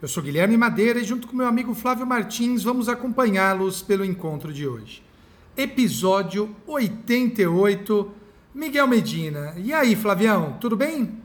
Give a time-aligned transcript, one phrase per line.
[0.00, 4.52] Eu sou Guilherme Madeira e, junto com meu amigo Flávio Martins, vamos acompanhá-los pelo encontro
[4.52, 5.02] de hoje.
[5.56, 8.12] Episódio 88,
[8.54, 9.54] Miguel Medina.
[9.56, 11.18] E aí, Flavião, tudo bem?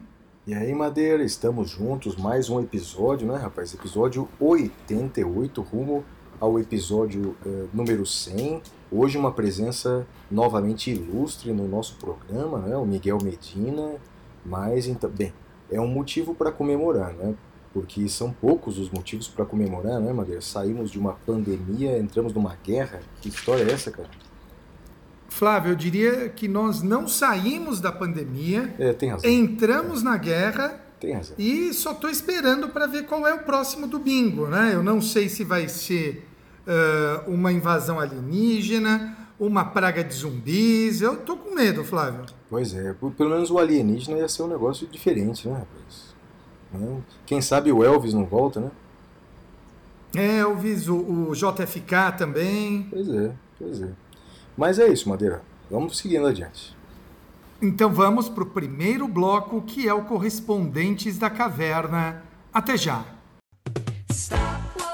[0.47, 3.73] E aí, Madeira, estamos juntos, mais um episódio, né, rapaz?
[3.73, 6.05] Episódio 88, rumo
[6.39, 8.61] ao episódio eh, número 100.
[8.89, 12.77] Hoje uma presença novamente ilustre no nosso programa, né?
[12.77, 13.95] O Miguel Medina,
[14.45, 15.33] mas então, bem,
[15.69, 17.35] é um motivo para comemorar, né?
[17.73, 20.41] Porque são poucos os motivos para comemorar, né, Madeira?
[20.41, 22.99] Saímos de uma pandemia, entramos numa guerra.
[23.21, 24.09] Que história é essa, cara?
[25.29, 29.29] Flávio, eu diria que nós não saímos da pandemia, É, tem razão.
[29.29, 31.35] entramos na guerra Tem razão.
[31.39, 34.71] E só estou esperando para ver qual é o próximo domingo, né?
[34.73, 36.27] Eu não sei se vai ser
[36.67, 41.01] ah, uma invasão alienígena, uma praga de zumbis.
[41.01, 42.25] Eu tô com medo, Flávio.
[42.49, 46.10] Pois é, pelo menos o alienígena ia ser um negócio diferente, né, rapaz?
[46.73, 47.01] Né?
[47.25, 48.71] Quem sabe o Elvis não volta, né?
[50.13, 52.87] Elvis, o, o JFK também.
[52.89, 53.89] Pois é, pois é.
[54.57, 55.41] Mas é isso, Madeira.
[55.69, 56.75] Vamos seguindo adiante.
[57.61, 62.23] Então vamos para o primeiro bloco, que é o Correspondentes da Caverna.
[62.53, 63.05] Até já!
[64.77, 64.91] Oh.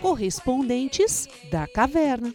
[0.00, 2.34] Correspondentes da Caverna.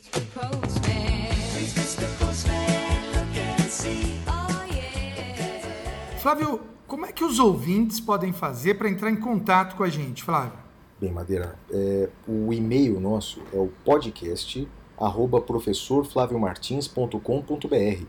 [6.26, 10.24] Flávio, como é que os ouvintes podem fazer para entrar em contato com a gente,
[10.24, 10.58] Flávio?
[11.00, 14.68] Bem, Madeira, é, o e-mail nosso é o podcast
[14.98, 18.06] arroba professorflaviomartins.com.br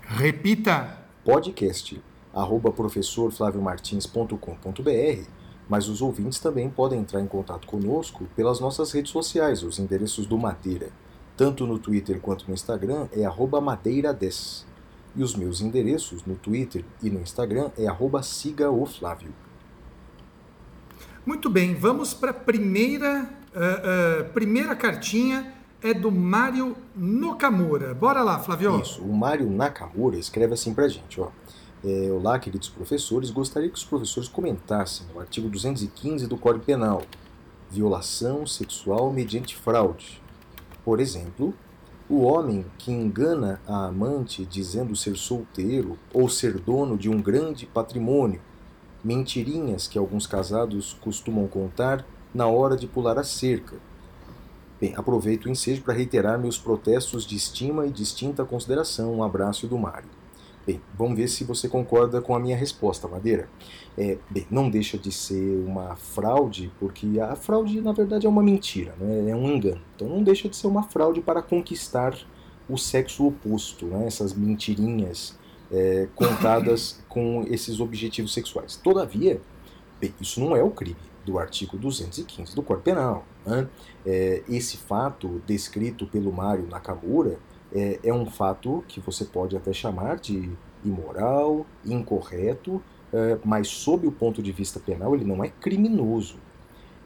[0.00, 0.98] Repita!
[1.22, 2.02] podcast
[2.32, 5.28] arroba professorflaviomartins.com.br
[5.68, 10.24] mas os ouvintes também podem entrar em contato conosco pelas nossas redes sociais, os endereços
[10.24, 10.88] do Madeira.
[11.36, 14.69] Tanto no Twitter quanto no Instagram é arroba madeira10.
[15.14, 17.86] E os meus endereços no Twitter e no Instagram é
[18.22, 19.32] sigaoflávio.
[21.26, 27.94] Muito bem, vamos para a primeira, ah, ah, primeira cartinha, é do Mário Nokamura.
[27.94, 28.80] Bora lá, Flávio.
[28.80, 31.30] Isso, o Mário Nakamura escreve assim pra gente, ó.
[31.82, 37.02] É, Olá, queridos professores, gostaria que os professores comentassem o artigo 215 do Código Penal,
[37.70, 40.20] violação sexual mediante fraude.
[40.84, 41.54] Por exemplo,
[42.10, 47.66] o homem que engana a amante dizendo ser solteiro ou ser dono de um grande
[47.66, 48.40] patrimônio,
[49.04, 52.04] mentirinhas que alguns casados costumam contar
[52.34, 53.76] na hora de pular a cerca.
[54.80, 59.14] Bem, aproveito o ensejo para reiterar meus protestos de estima e distinta consideração.
[59.14, 60.08] Um abraço do Mário.
[60.66, 63.48] Bem, vamos ver se você concorda com a minha resposta, Madeira.
[63.98, 68.42] É, bem, não deixa de ser uma fraude, porque a fraude, na verdade, é uma
[68.42, 69.30] mentira, né?
[69.30, 69.80] é um engano.
[69.94, 72.16] Então não deixa de ser uma fraude para conquistar
[72.68, 74.06] o sexo oposto, né?
[74.06, 75.36] essas mentirinhas
[75.70, 78.76] é, contadas com esses objetivos sexuais.
[78.76, 79.40] Todavia,
[80.00, 83.24] bem, isso não é o crime do artigo 215 do Código Penal.
[83.44, 83.68] Né?
[84.06, 87.38] É, esse fato descrito pelo Mário Nakamura
[87.72, 90.50] é, é um fato que você pode até chamar de
[90.84, 92.82] imoral, incorreto,
[93.44, 96.36] mas sob o ponto de vista penal ele não é criminoso.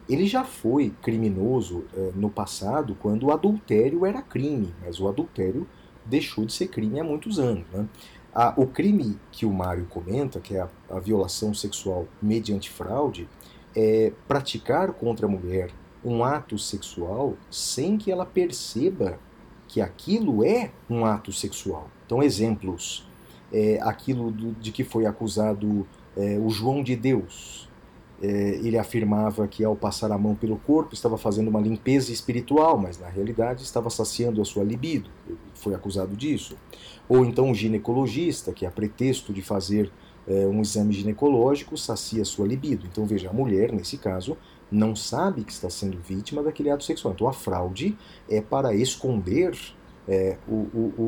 [0.09, 5.67] Ele já foi criminoso é, no passado quando o adultério era crime, mas o adultério
[6.05, 7.65] deixou de ser crime há muitos anos.
[7.73, 7.89] Né?
[8.57, 13.29] O crime que o Mário comenta, que é a, a violação sexual mediante fraude,
[13.75, 15.71] é praticar contra a mulher
[16.05, 19.19] um ato sexual sem que ela perceba
[19.67, 21.89] que aquilo é um ato sexual.
[22.05, 23.07] Então, exemplos:
[23.55, 27.69] é, aquilo do- de que foi acusado é, o João de Deus.
[28.23, 28.27] É,
[28.63, 32.99] ele afirmava que ao passar a mão pelo corpo estava fazendo uma limpeza espiritual, mas
[32.99, 35.11] na realidade estava saciando a sua libido.
[35.55, 36.57] Foi acusado disso.
[37.09, 39.91] Ou então o ginecologista, que a pretexto de fazer
[40.27, 42.87] é, um exame ginecológico sacia sua libido.
[42.91, 44.37] Então veja, a mulher, nesse caso,
[44.71, 47.13] não sabe que está sendo vítima daquele ato sexual.
[47.15, 47.97] Então a fraude
[48.29, 49.57] é para esconder
[50.09, 51.03] é, o, o, o,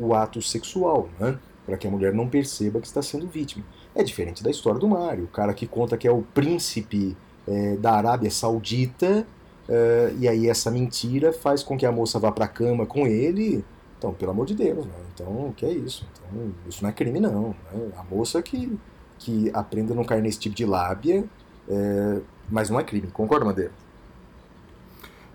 [0.00, 1.38] o, o ato sexual, né?
[1.66, 3.64] Para que a mulher não perceba que está sendo vítima.
[3.94, 7.16] É diferente da história do Mário, o cara que conta que é o príncipe
[7.46, 9.26] é, da Arábia Saudita,
[9.68, 13.06] é, e aí essa mentira faz com que a moça vá para a cama com
[13.06, 13.64] ele.
[13.98, 14.94] Então, pelo amor de Deus, né?
[15.12, 16.06] Então, o que é isso?
[16.12, 17.54] Então, isso não é crime, não.
[17.72, 17.90] Né?
[17.96, 18.78] A moça que
[19.18, 21.24] que aprenda a não cair nesse tipo de lábia,
[21.68, 22.20] é,
[22.50, 23.08] mas não é crime.
[23.08, 23.72] Concorda, Madeira?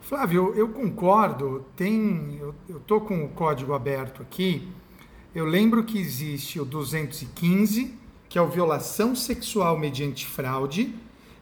[0.01, 1.65] Flávio, eu concordo.
[1.75, 2.37] Tem,
[2.67, 4.67] eu, tô com o código aberto aqui.
[5.33, 7.93] Eu lembro que existe o 215,
[8.27, 10.93] que é o violação sexual mediante fraude,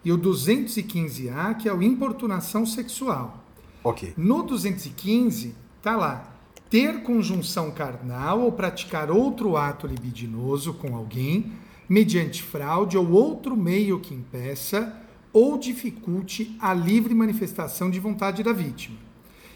[0.05, 3.43] e o 215A, que é o importunação sexual.
[3.83, 4.13] Ok.
[4.15, 6.35] No 215, tá lá.
[6.69, 11.51] Ter conjunção carnal ou praticar outro ato libidinoso com alguém,
[11.87, 14.95] mediante fraude ou outro meio que impeça
[15.33, 18.97] ou dificulte a livre manifestação de vontade da vítima.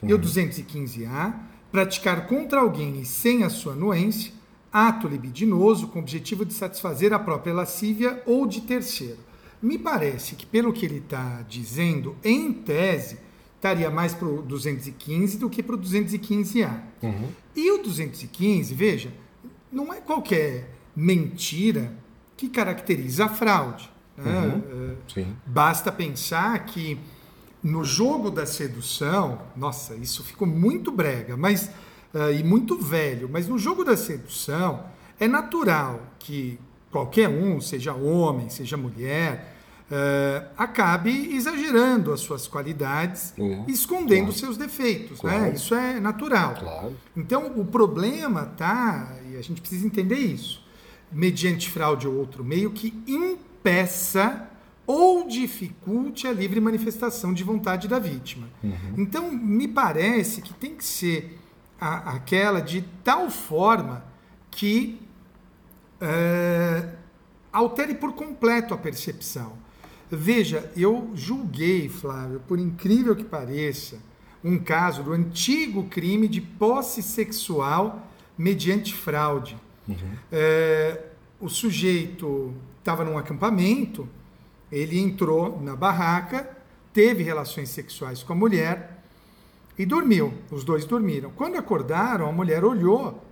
[0.01, 1.35] E o 215A,
[1.73, 4.31] praticar contra alguém e sem a sua anuência,
[4.71, 9.17] ato libidinoso com o objetivo de satisfazer a própria lascívia ou de terceiro.
[9.59, 13.17] Me parece que, pelo que ele está dizendo, em tese,
[13.55, 16.79] estaria mais para o 215 do que para o 215A.
[17.55, 19.11] E o 215, veja,
[19.71, 21.91] não é qualquer mentira
[22.37, 23.89] que caracteriza a fraude.
[24.15, 24.61] né?
[24.71, 25.35] Eh, Sim.
[25.43, 26.99] Basta pensar que
[27.63, 31.69] no jogo da sedução, nossa, isso ficou muito brega, mas
[32.13, 34.83] ah, e muito velho, mas no jogo da sedução
[35.19, 36.59] é natural que
[36.91, 39.55] qualquer um, seja homem, seja mulher,
[39.89, 44.39] ah, acabe exagerando as suas qualidades, Uhum, escondendo claro.
[44.39, 45.41] seus defeitos, Claro.
[45.43, 45.53] né?
[45.55, 46.55] Isso é natural.
[46.59, 46.93] Claro.
[47.15, 50.61] Então, o problema tá, e a gente precisa entender isso,
[51.11, 54.49] mediante fraude ou outro meio que impeça
[54.85, 58.47] ou dificulte a livre manifestação de vontade da vítima.
[58.97, 61.39] Então, me parece que tem que ser
[61.79, 64.03] a- aquela de tal forma
[64.51, 64.99] que
[66.01, 66.89] eh,
[67.51, 69.53] altere por completo a percepção.
[70.11, 73.97] Veja, eu julguei, Flávio, por incrível que pareça,
[74.43, 78.05] um caso do antigo crime de posse sexual
[78.37, 79.55] mediante fraude.
[80.31, 81.01] É,
[81.39, 84.07] o sujeito estava num acampamento,
[84.75, 86.49] ele entrou na barraca,
[86.93, 89.03] teve relações sexuais com a mulher
[89.77, 90.33] e dormiu.
[90.51, 91.31] Os dois dormiram.
[91.35, 93.23] Quando acordaram, a mulher olhou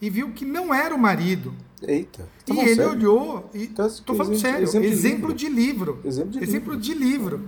[0.00, 1.52] e viu que não era o marido.
[1.82, 2.28] Eita.
[2.46, 2.90] E Tá ele sério?
[2.90, 5.98] olhou e Tá- tô falando exemplo- sério, exemplo exemplo, de de livro.
[6.04, 6.80] Exemplo de exemplo livro.
[6.80, 7.40] de livro.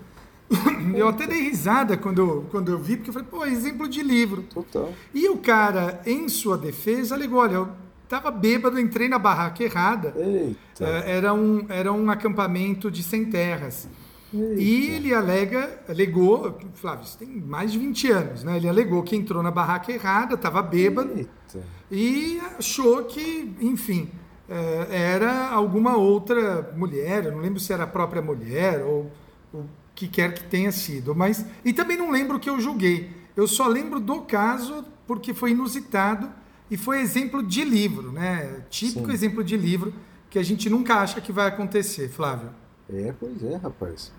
[0.96, 4.02] Eu até dei risada quando eu, quando eu vi, porque eu falei, pô, exemplo de
[4.02, 4.42] livro.
[4.52, 4.92] Total.
[5.14, 7.68] E o cara, em sua defesa, alegou, olha, eu
[8.10, 10.12] tava bêbado, entrei na barraca errada.
[10.16, 10.84] Eita.
[10.84, 13.88] É, Era um, era um acampamento de sem terras.
[14.32, 18.56] E ele alega, alegou, Flávio, isso tem mais de 20 anos, né?
[18.56, 21.64] Ele alegou que entrou na barraca errada, estava bêbado Eita.
[21.90, 24.08] e achou que, enfim,
[24.48, 29.10] eh, era alguma outra mulher, eu não lembro se era a própria mulher ou
[29.52, 29.64] o
[29.96, 33.10] que quer que tenha sido, mas e também não lembro o que eu julguei.
[33.36, 36.30] Eu só lembro do caso porque foi inusitado
[36.70, 38.64] e foi exemplo de livro, né?
[38.70, 39.12] Típico Sim.
[39.12, 39.92] exemplo de livro
[40.30, 42.50] que a gente nunca acha que vai acontecer, Flávio.
[42.88, 44.12] É, pois é, rapaz.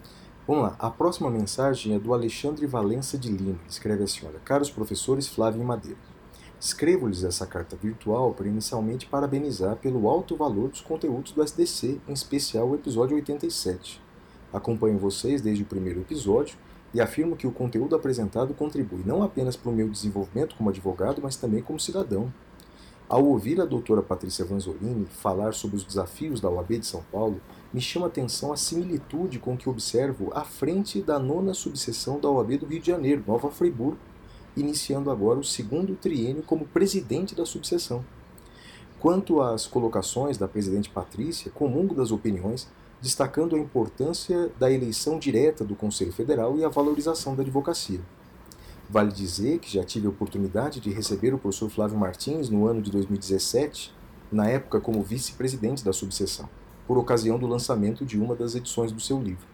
[0.45, 0.75] Vamos lá.
[0.77, 3.59] A próxima mensagem é do Alexandre Valença de Lima.
[3.69, 5.97] Escreve assim: Olha, caros professores Flávio e Madeira,
[6.59, 12.13] escrevo-lhes essa carta virtual para inicialmente parabenizar pelo alto valor dos conteúdos do SDC, em
[12.13, 14.01] especial o episódio 87.
[14.51, 16.57] Acompanho vocês desde o primeiro episódio
[16.93, 21.21] e afirmo que o conteúdo apresentado contribui não apenas para o meu desenvolvimento como advogado,
[21.21, 22.31] mas também como cidadão.
[23.07, 27.41] Ao ouvir a doutora Patrícia Vanzolini falar sobre os desafios da OAB de São Paulo,
[27.73, 32.29] me chama a atenção a similitude com que observo à frente da nona subseção da
[32.29, 33.97] OAB do Rio de Janeiro, Nova Friburgo,
[34.55, 38.03] iniciando agora o segundo triênio como presidente da subseção.
[38.99, 42.69] Quanto às colocações da presidente Patrícia, comungo das opiniões,
[43.01, 47.99] destacando a importância da eleição direta do Conselho Federal e a valorização da advocacia.
[48.87, 52.81] Vale dizer que já tive a oportunidade de receber o professor Flávio Martins no ano
[52.81, 53.91] de 2017,
[54.31, 56.47] na época como vice-presidente da subseção,
[56.85, 59.47] por ocasião do lançamento de uma das edições do seu livro.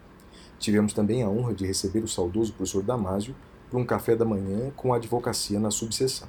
[0.58, 3.34] Tivemos também a honra de receber o saudoso professor Damásio
[3.70, 6.28] para um café da manhã com a advocacia na subseção.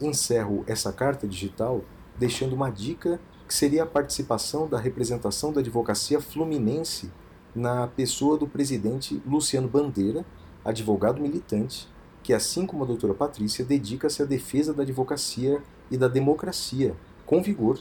[0.00, 1.82] Encerro essa carta digital
[2.16, 7.10] deixando uma dica que seria a participação da representação da advocacia fluminense
[7.54, 10.24] na pessoa do presidente Luciano Bandeira,
[10.62, 11.88] advogado militante,
[12.22, 17.42] que, assim como a doutora Patrícia, dedica-se à defesa da advocacia e da democracia, com
[17.42, 17.80] vigor.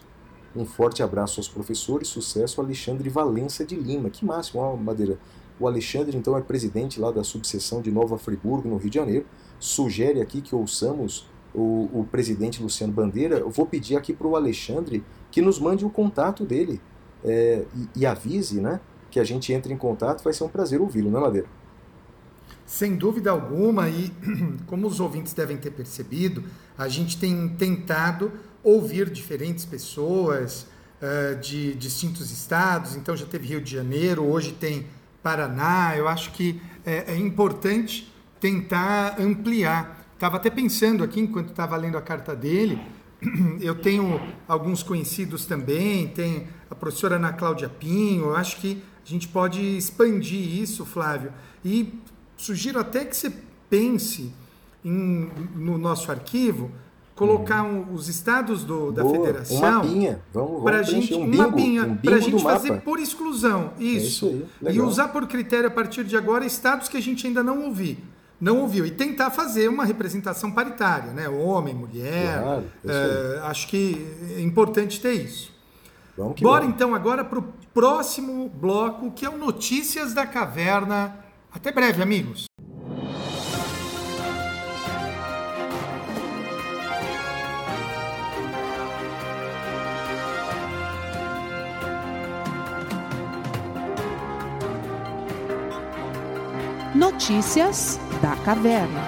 [0.55, 4.09] Um forte abraço aos professores, sucesso Alexandre Valença de Lima.
[4.09, 5.19] Que máximo, ó, Madeira.
[5.59, 9.25] O Alexandre, então, é presidente lá da subseção de Nova Friburgo, no Rio de Janeiro.
[9.59, 13.39] Sugere aqui que ouçamos o, o presidente Luciano Bandeira.
[13.39, 15.03] Eu vou pedir aqui para o Alexandre
[15.37, 16.81] que nos mande o contato dele
[17.23, 18.79] é, e, e avise né,
[19.11, 20.23] que a gente entre em contato.
[20.23, 21.47] Vai ser um prazer ouvi-lo, né, Madeira?
[22.65, 24.11] Sem dúvida alguma, e
[24.65, 26.43] como os ouvintes devem ter percebido,
[26.75, 28.31] a gente tem tentado
[28.63, 30.65] ouvir diferentes pessoas,
[30.99, 34.87] eh, de distintos estados, então já teve Rio de Janeiro, hoje tem
[35.21, 35.95] Paraná.
[35.95, 40.03] Eu acho que é, é importante tentar ampliar.
[40.15, 42.81] Estava até pensando aqui, enquanto estava lendo a carta dele,
[43.61, 49.09] eu tenho alguns conhecidos também, tem a professora Ana Cláudia Pinho, eu acho que a
[49.09, 51.31] gente pode expandir isso, Flávio.
[51.63, 51.93] E
[52.35, 53.31] sugiro até que você
[53.69, 54.31] pense
[54.83, 56.71] em- no nosso arquivo,
[57.15, 59.11] colocar um- os estados do- da Uhum.
[59.11, 60.21] Boa, federação mapinha.
[60.31, 62.81] Vamos, para vamos gente um bingo, pinha, um para bingo gente fazer mapa.
[62.83, 66.95] por exclusão isso, isso aí, e usar por critério a partir de agora estados que
[66.95, 67.97] a gente ainda não ouviu
[68.39, 68.85] não ouviu.
[68.85, 71.27] E tentar fazer uma representação paritária né?
[71.27, 75.51] Homem mulher Claro, eh, acho que é importante ter isso.
[76.17, 76.75] Vamos que bora vamos.
[76.75, 81.15] então agora para o próximo bloco que é o notícias da caverna.
[81.51, 82.45] Até breve amigos.
[96.95, 99.01] Notícias da Caverna.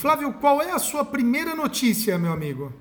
[0.00, 2.72] Flávio qual é a sua primeira notícia meu amigo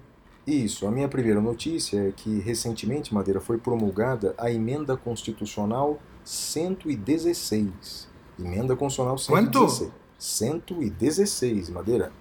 [0.45, 8.07] Isso, a minha primeira notícia é que recentemente, Madeira, foi promulgada a emenda constitucional 116.
[8.39, 9.69] Emenda constitucional Quanto?
[9.69, 9.91] 116.
[10.19, 12.11] 116, Madeira.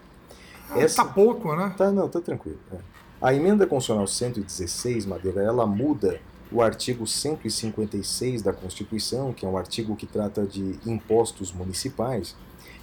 [0.71, 2.59] Ah, Essa- tá pouco né Tá, não, tá tranquilo.
[2.73, 2.77] é.
[3.21, 9.57] A emenda constitucional 116, Madeira, ela muda o artigo 156 da Constituição, que é um
[9.57, 12.37] artigo que trata de impostos municipais,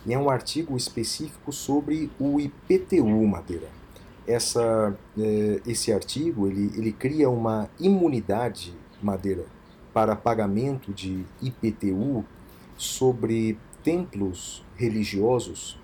[0.06, 3.68] e é um artigo específico sobre o IPTU, Madeira.
[4.28, 9.46] Essa, eh, esse artigo ele, ele cria uma imunidade, Madeira,
[9.94, 12.24] para pagamento de IPTU
[12.78, 15.80] sobre templos religiosos,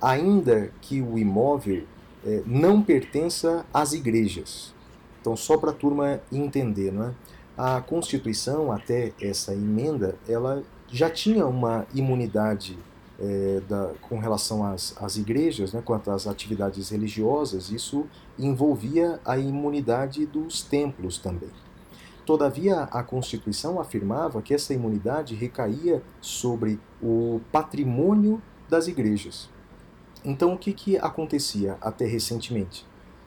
[0.00, 1.84] ainda que o imóvel
[2.24, 4.74] eh, não pertença às igrejas.
[5.20, 7.14] Então, só para a turma entender, não é?
[7.56, 12.78] a Constituição, até essa emenda, ela já tinha uma imunidade
[13.20, 18.06] eh, da- com relação às, às igrejas, né, quanto às atividades religiosas, isso
[18.38, 21.50] envolvia a imunidade dos templos também.
[22.24, 29.50] Todavia, a Constituição afirmava que essa imunidade recaía sobre o patrimônio das igrejas.
[30.24, 32.86] Então, o que, que acontecia até recentemente?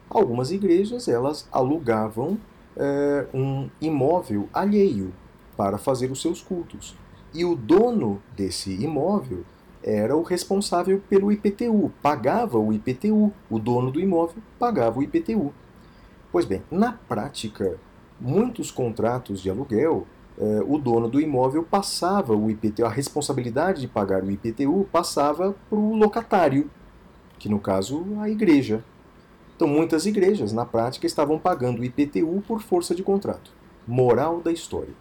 [0.10, 2.38] Algumas igrejas elas alugavam
[2.78, 5.14] eh, um imóvel alheio
[5.58, 6.96] para fazer os seus cultos.
[7.34, 9.44] E o dono desse imóvel
[9.84, 15.54] era o responsável pelo IPTU, pagava o IPTU, o dono do imóvel pagava o IPTU.
[16.32, 17.78] Pois bem, na prática,
[18.20, 20.08] muitos contratos de aluguel,
[20.40, 25.54] eh, o dono do imóvel passava o IPTU, a responsabilidade de pagar o IPTU passava
[25.70, 26.72] para o locatário,
[27.38, 28.84] que no caso a igreja.
[29.56, 33.52] Então muitas igrejas, na prática, estavam pagando o IPTU por força de contrato.
[33.86, 34.94] Moral da história: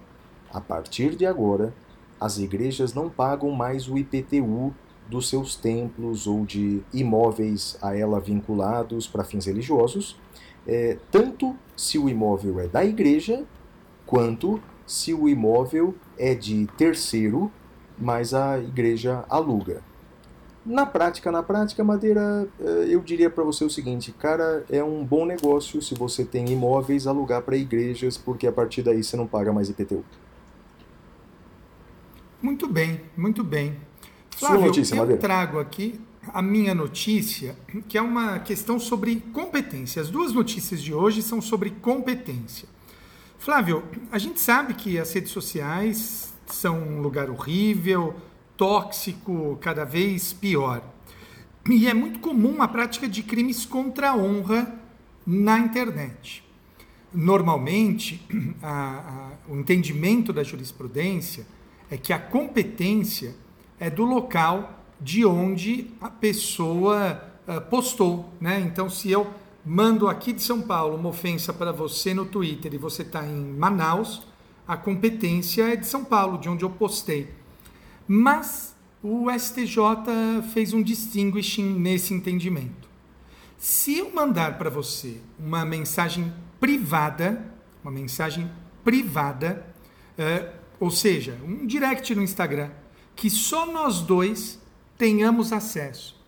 [0.53, 1.73] a partir de agora,
[2.23, 4.73] as igrejas não pagam mais o IPTU
[5.09, 10.17] dos seus templos ou de imóveis a ela vinculados para fins religiosos,
[10.67, 13.45] eh, tanto se o imóvel é da igreja,
[14.07, 17.51] quanto se o imóvel é de terceiro,
[17.99, 19.83] mas a igreja aluga.
[20.65, 25.05] Na prática, na prática, Madeira, eh, eu diria para você o seguinte, cara, é um
[25.05, 29.27] bom negócio se você tem imóveis alugar para igrejas, porque a partir daí você não
[29.27, 30.05] paga mais IPTU.
[32.43, 33.77] Muito bem, muito bem.
[34.37, 35.21] Sua Flávio, notícia, eu Madeira.
[35.21, 36.01] trago aqui
[36.33, 37.57] a minha notícia,
[37.89, 40.01] que é uma questão sobre competência.
[40.03, 42.69] As duas notícias de hoje são sobre competência.
[43.39, 48.15] Flávio, a gente sabe que as redes sociais são um lugar horrível,
[48.57, 50.83] tóxico, cada vez pior.
[51.69, 54.73] E é muito comum a prática de crimes contra a honra
[55.27, 56.45] na internet.
[57.13, 58.25] Normalmente,
[58.63, 61.47] a- a- o entendimento da jurisprudência
[61.93, 63.35] é que a competência
[63.79, 68.33] é do local de onde a pessoa ah, postou.
[68.41, 68.61] Né?
[68.61, 69.31] Então, se eu
[69.63, 73.45] mando aqui de São Paulo uma ofensa para você no Twitter e você está em
[73.45, 74.27] Manaus,
[74.67, 77.29] a competência é de São Paulo, de onde eu postei.
[78.09, 79.77] Mas o STJ
[80.55, 82.89] fez um distinguishing nesse entendimento.
[83.59, 87.53] Se eu mandar para você uma mensagem privada,
[87.85, 88.51] uma mensagem
[88.83, 89.67] privada,
[90.17, 92.69] eh, ou seja, um direct no Instagram,
[93.15, 94.61] que só nós dois
[94.99, 96.21] tenhamos acesso.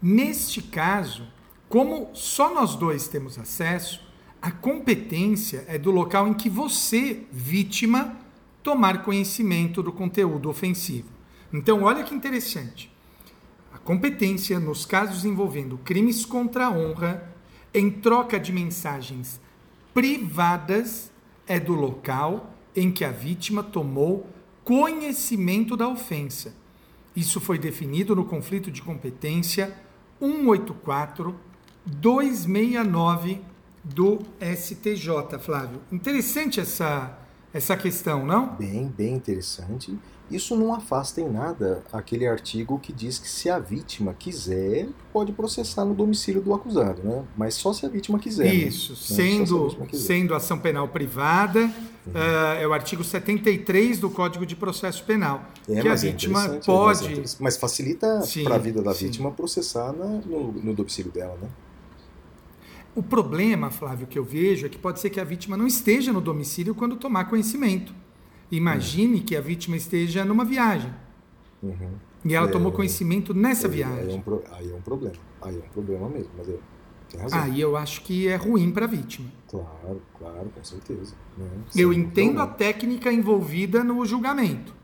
[0.00, 1.26] Neste caso,
[1.68, 4.00] como só nós dois temos acesso,
[4.40, 8.16] a competência é do local em que você, vítima,
[8.62, 11.08] tomar conhecimento do conteúdo ofensivo.
[11.52, 12.92] Então, olha que interessante.
[13.74, 17.34] A competência nos casos envolvendo crimes contra a honra,
[17.74, 19.40] em troca de mensagens
[19.92, 21.10] privadas,
[21.48, 24.28] é do local em que a vítima tomou
[24.64, 26.54] conhecimento da ofensa.
[27.16, 29.74] Isso foi definido no conflito de competência
[30.20, 31.34] 184
[31.86, 33.40] 269
[33.82, 35.80] do STJ, Flávio.
[35.90, 37.18] Interessante essa
[37.52, 38.54] essa questão, não?
[38.56, 39.96] Bem, bem interessante.
[40.30, 45.32] Isso não afasta em nada aquele artigo que diz que se a vítima quiser, pode
[45.32, 47.24] processar no domicílio do acusado, né?
[47.34, 48.44] Mas só se a vítima quiser.
[48.44, 48.54] né?
[48.54, 48.98] Isso, Né?
[48.98, 50.06] Se sendo, vítima quiser.
[50.06, 51.70] sendo ação penal privada,
[52.14, 56.60] eh, é o artigo 73 do Código de Processo Penal, É, que a é vítima
[56.66, 57.16] pode.
[57.20, 57.36] Mas, é.
[57.40, 59.06] Mas facilita Sim, para a vida da sim.
[59.06, 61.48] vítima processar na- no, no domicílio dela, né?
[62.98, 66.12] O problema, Flávio, que eu vejo é que pode ser que a vítima não esteja
[66.12, 67.94] no domicílio quando tomar conhecimento.
[68.50, 70.92] Imagine que a vítima esteja numa viagem
[71.62, 71.92] Uhum.
[72.24, 74.16] e ela É, tomou conhecimento nessa Aí é, viagem.
[74.16, 75.14] um, pro- aí é um problema.
[75.42, 76.60] Aí é um problema mesmo, mas eu.
[77.30, 79.28] Aí eu acho que é ruim para a vítima.
[79.48, 81.14] Claro, claro, com certeza.
[81.38, 81.46] né?
[81.76, 82.58] Eu Sem entendo a dúvida.
[82.58, 84.74] técnica envolvida no julgamento,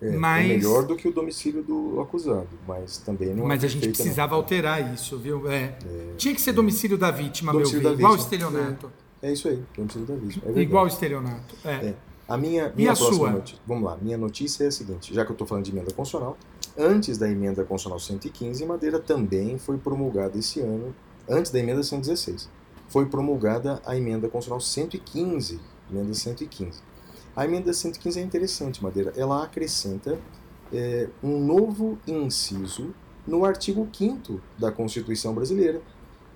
[0.00, 3.64] É, é mas melhor do que o domicílio do acusado, mas também não é Mas
[3.64, 4.04] a gente perfeito, não.
[4.04, 5.50] precisava alterar isso, viu?
[5.50, 5.74] É.
[6.16, 7.98] Tinha que ser domicílio da vítima, Domicílio meu bem.
[8.00, 8.92] Igual estelionato.
[9.22, 10.44] É isso aí, domicílio da vítima.
[10.54, 10.60] É.
[10.60, 11.54] Igual estelionato.
[11.64, 11.70] É.
[11.70, 11.94] É.
[12.28, 13.30] A minha, minha a próxima sua?
[13.30, 13.58] notícia.
[13.66, 16.36] Vamos lá, minha notícia é a seguinte: já que eu estou falando de emenda constitucional,
[16.76, 20.94] antes da emenda constitucional 115, Madeira também foi promulgada esse ano,
[21.28, 22.48] antes da emenda 116,
[22.88, 25.60] foi promulgada a emenda constitucional 115.
[25.90, 26.80] Emenda 115.
[27.36, 29.12] A emenda 115 é interessante, Madeira.
[29.14, 30.18] Ela acrescenta
[30.72, 32.94] é, um novo inciso
[33.26, 35.82] no artigo 5 da Constituição Brasileira,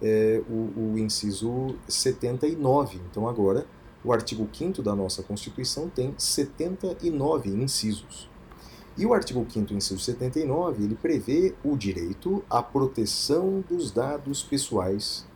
[0.03, 3.01] é, o, o inciso 79.
[3.11, 3.67] Então, agora,
[4.05, 8.29] o artigo 5 da nossa Constituição tem 79 incisos.
[8.99, 15.27] E o artigo 5 inciso 79, ele prevê o direito à proteção dos dados pessoais,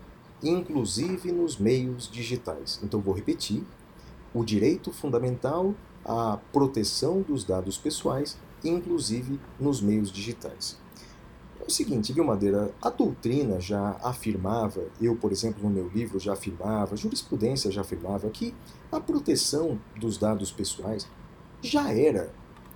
[0.42, 2.78] inclusive nos meios digitais.
[2.83, 3.64] Então, vou repetir:
[4.35, 5.75] o direito fundamental
[6.05, 10.79] à proteção dos dados pessoais, inclusive nos meios digitais.
[11.61, 12.75] É o seguinte, viu, Madeira?
[12.83, 17.81] A doutrina já afirmava, eu, por exemplo, no meu livro já afirmava, a jurisprudência já
[17.81, 18.55] afirmava que
[18.92, 21.09] a proteção dos dados pessoais
[21.62, 22.31] já era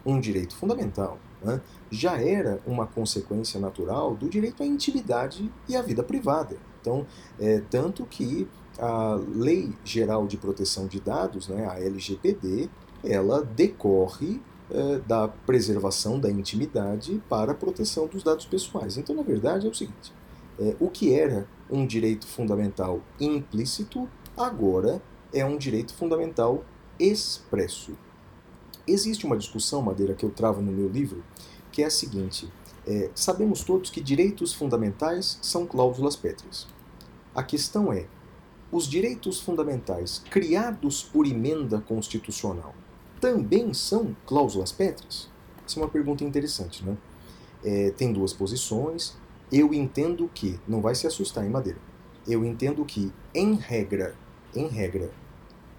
[0.07, 1.61] um direito fundamental, né?
[1.91, 6.57] já era uma consequência natural do direito à intimidade e à vida privada.
[6.81, 7.07] Então,
[7.39, 12.69] é, tanto que a Lei Geral de Proteção de Dados, né, a LGPD,
[13.03, 18.99] ela decorre eh, da preservação da intimidade para a proteção dos dados pessoais.
[18.99, 20.13] Então, na verdade, é o seguinte:
[20.59, 25.01] eh, o que era um direito fundamental implícito, agora
[25.33, 26.65] é um direito fundamental
[26.99, 27.93] expresso.
[28.87, 31.25] Existe uma discussão, Madeira, que eu travo no meu livro,
[31.73, 32.53] que é a seguinte:
[32.87, 36.67] eh, sabemos todos que direitos fundamentais são cláusulas pétreas.
[37.35, 38.07] A questão é:
[38.71, 42.75] os direitos fundamentais criados por emenda constitucional
[43.21, 45.29] também são cláusulas pétreas?
[45.67, 46.97] Essa é uma pergunta interessante, né?
[47.65, 49.17] É, tem duas posições.
[49.51, 51.79] Eu entendo que, não vai se assustar em madeira,
[52.27, 54.15] eu entendo que, em regra,
[54.55, 55.11] em regra,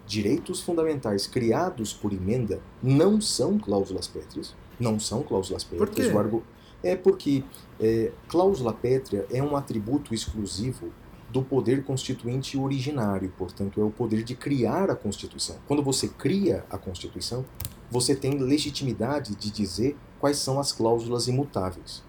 [0.07, 4.55] direitos fundamentais criados por emenda não são cláusulas pétreas.
[4.79, 5.89] Não são cláusulas pétreas.
[6.09, 6.13] quê?
[6.15, 6.43] O argu-
[6.83, 7.43] É porque
[7.79, 10.91] é, cláusula pétrea é um atributo exclusivo
[11.31, 15.57] do poder constituinte originário, portanto, é o poder de criar a Constituição.
[15.67, 17.45] Quando você cria a Constituição,
[17.91, 22.03] você tem legitimidade de dizer quais são as cláusulas imutáveis.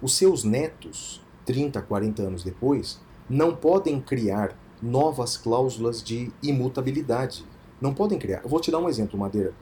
[0.00, 7.44] Os seus netos, 30, 40 anos depois, não podem criar novas cláusulas de imutabilidade.
[7.80, 8.40] Não podem criar.
[8.42, 9.54] Eu vou te dar um exemplo, Madeira.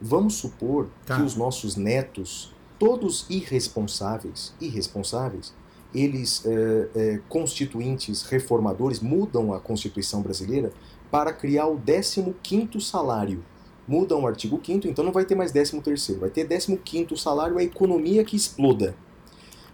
[0.00, 1.16] Vamos supor Tá.
[1.16, 5.54] que os nossos netos, todos irresponsáveis, irresponsáveis,
[5.94, 10.72] eles, eh, eh, constituintes reformadores, mudam a Constituição brasileira
[11.10, 13.44] para criar o 15º salário.
[13.86, 17.62] Mudam o artigo 5º, então não vai ter mais 13º, vai ter 15º salário, a
[17.62, 18.94] economia que exploda.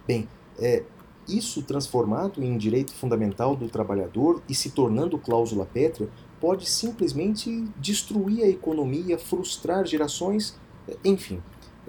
[0.05, 0.27] Bem,
[0.57, 0.83] é,
[1.27, 6.09] isso transformado em direito fundamental do trabalhador e se tornando cláusula pétrea,
[6.41, 10.57] pode simplesmente destruir a economia, frustrar gerações,
[11.05, 11.41] enfim.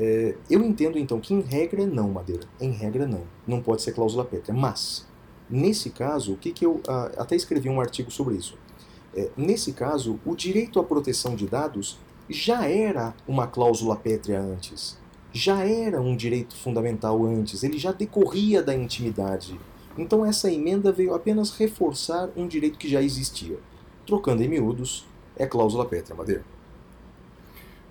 [0.02, 2.44] É, eu entendo então que em regra não, Madeira.
[2.58, 3.24] Em regra não.
[3.46, 4.56] Não pode ser cláusula pétrea.
[4.56, 5.06] Mas,
[5.48, 6.80] nesse caso, o que, que eu
[7.18, 8.56] até escrevi um artigo sobre isso.
[9.14, 11.98] É, nesse caso, o direito à proteção de dados
[12.30, 14.98] já era uma cláusula pétrea antes.
[15.34, 17.62] Já era um direito fundamental antes.
[17.62, 19.60] Ele já decorria da intimidade.
[19.98, 23.58] Então essa emenda veio apenas reforçar um direito que já existia.
[24.06, 26.44] Trocando em miúdos, é cláusula pétrea, Madeira.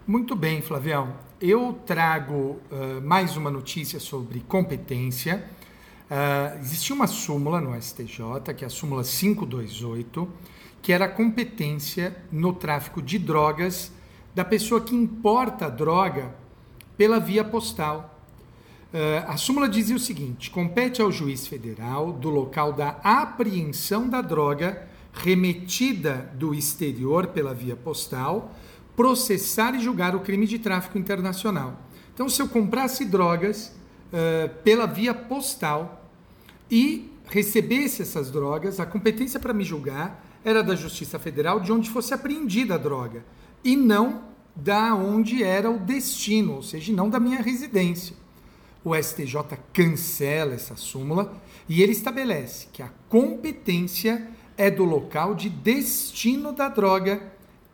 [0.08, 1.29] Muito bem, Flavião.
[1.42, 5.46] Eu trago ah, mais uma notícia sobre competência.
[6.12, 10.28] Ah, existia uma súmula no STJ, que é a súmula 528,
[10.82, 13.90] que era a competência no tráfico de drogas
[14.36, 16.36] da pessoa que importa a droga
[16.98, 18.20] pela via postal.
[18.92, 24.20] Uh, a súmula dizia o seguinte: compete ao juiz federal, do local da apreensão da
[24.20, 28.54] droga remetida do exterior pela via postal,
[29.00, 31.80] processar e julgar o crime de tráfico internacional.
[32.14, 33.72] Então, se eu comprasse drogas
[34.12, 36.06] uh, pela via postal
[36.70, 41.90] e recebesse essas drogas, a competência para me julgar era da Justiça Federal de onde
[41.90, 43.24] fosse apreendida a droga
[43.64, 48.14] e não da onde era o destino, ou seja, não da minha residência
[48.84, 51.34] o STJ cancela essa súmula
[51.68, 57.22] e ele estabelece que a competência é do local de destino da droga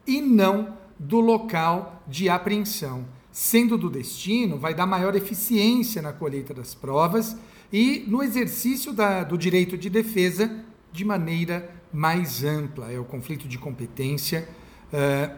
[0.05, 3.05] e não do local de apreensão.
[3.31, 7.35] Sendo do destino, vai dar maior eficiência na colheita das provas
[7.71, 12.91] e no exercício da, do direito de defesa de maneira mais ampla.
[12.91, 14.47] É o conflito de competência.
[14.93, 15.35] Uh,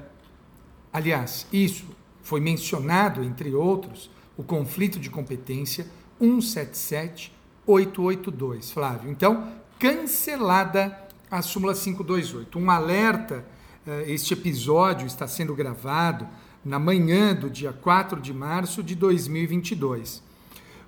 [0.94, 1.86] aliás, isso
[2.22, 5.88] foi mencionado, entre outros, o conflito de competência
[6.20, 9.10] 177882, Flávio.
[9.10, 12.58] Então, cancelada a súmula 528.
[12.58, 13.46] Um alerta,
[14.06, 16.28] este episódio está sendo gravado
[16.64, 20.22] na manhã do dia 4 de março de 2022.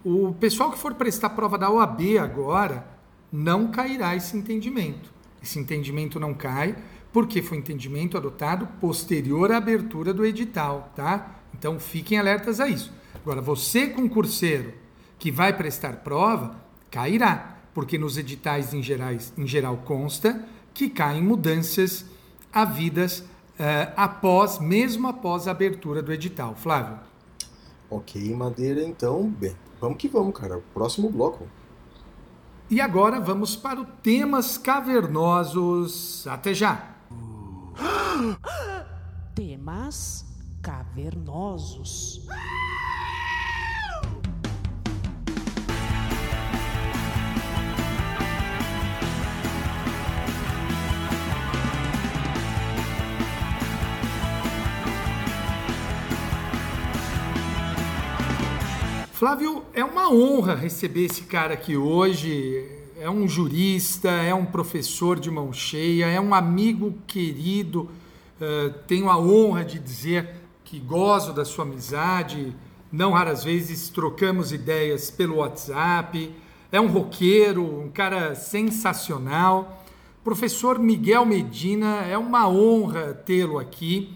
[0.04, 2.86] O pessoal que for prestar prova da OAB agora
[3.32, 5.12] não cairá esse entendimento.
[5.42, 6.76] Esse entendimento não cai
[7.12, 11.40] porque foi entendimento adotado posterior à abertura do edital, tá?
[11.54, 12.92] Então fiquem alertas a isso.
[13.16, 14.74] Agora, você, concurseiro,
[15.18, 16.56] que vai prestar prova,
[16.92, 22.06] cairá, porque nos editais em, gerais, em geral consta que caem mudanças
[22.54, 26.56] havidas uh, após, mesmo após a abertura do edital.
[26.56, 27.00] Flávio.
[27.90, 30.62] Ok, Madeira, então, bem, vamos que vamos, cara.
[30.74, 31.48] Próximo bloco.
[32.70, 36.28] E agora vamos para o temas cavernosos.
[36.28, 36.96] Até já!
[39.34, 40.24] Temas
[40.62, 42.28] cavernosos.
[59.20, 62.66] Flávio, é uma honra receber esse cara aqui hoje.
[62.98, 67.90] É um jurista, é um professor de mão cheia, é um amigo querido.
[68.40, 72.56] Uh, tenho a honra de dizer que gozo da sua amizade.
[72.90, 76.34] Não raras vezes trocamos ideias pelo WhatsApp.
[76.72, 79.84] É um roqueiro, um cara sensacional.
[80.24, 84.16] Professor Miguel Medina, é uma honra tê-lo aqui.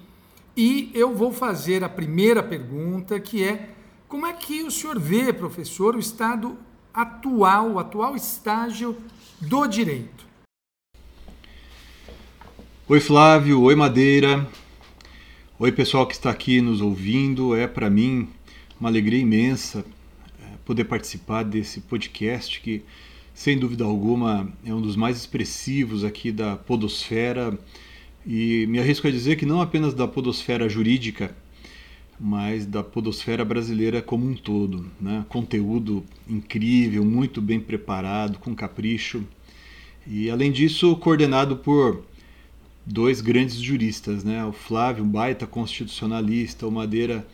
[0.56, 3.73] E eu vou fazer a primeira pergunta, que é
[4.14, 6.56] como é que o senhor vê, professor, o estado
[6.94, 8.96] atual, o atual estágio
[9.42, 10.28] do direito?
[12.88, 13.60] Oi, Flávio.
[13.64, 14.48] Oi, Madeira.
[15.58, 17.56] Oi, pessoal que está aqui nos ouvindo.
[17.56, 18.30] É para mim
[18.80, 19.84] uma alegria imensa
[20.40, 22.84] é, poder participar desse podcast que,
[23.34, 27.58] sem dúvida alguma, é um dos mais expressivos aqui da Podosfera.
[28.28, 31.36] E me arrisco a dizer que não apenas da Podosfera jurídica,
[32.20, 34.86] mas da podosfera brasileira como um todo.
[35.00, 35.26] Né?
[35.30, 39.24] Conteúdo incrível, muito bem preparado, com capricho.
[40.06, 42.04] E além disso, coordenado por
[42.86, 44.44] dois grandes juristas, né?
[44.46, 47.26] o Flávio, um baita constitucionalista, o Madeira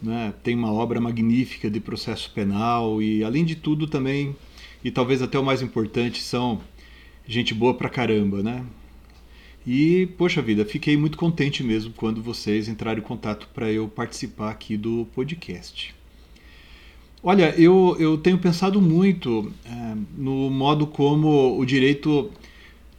[0.00, 4.36] né, tem uma obra magnífica de processo penal e, além de tudo, também,
[4.84, 6.60] e talvez até o mais importante, são
[7.26, 8.64] gente boa pra caramba, né?
[9.66, 14.50] E, poxa vida, fiquei muito contente mesmo quando vocês entraram em contato para eu participar
[14.50, 15.92] aqui do podcast.
[17.20, 22.30] Olha, eu, eu tenho pensado muito é, no modo como o direito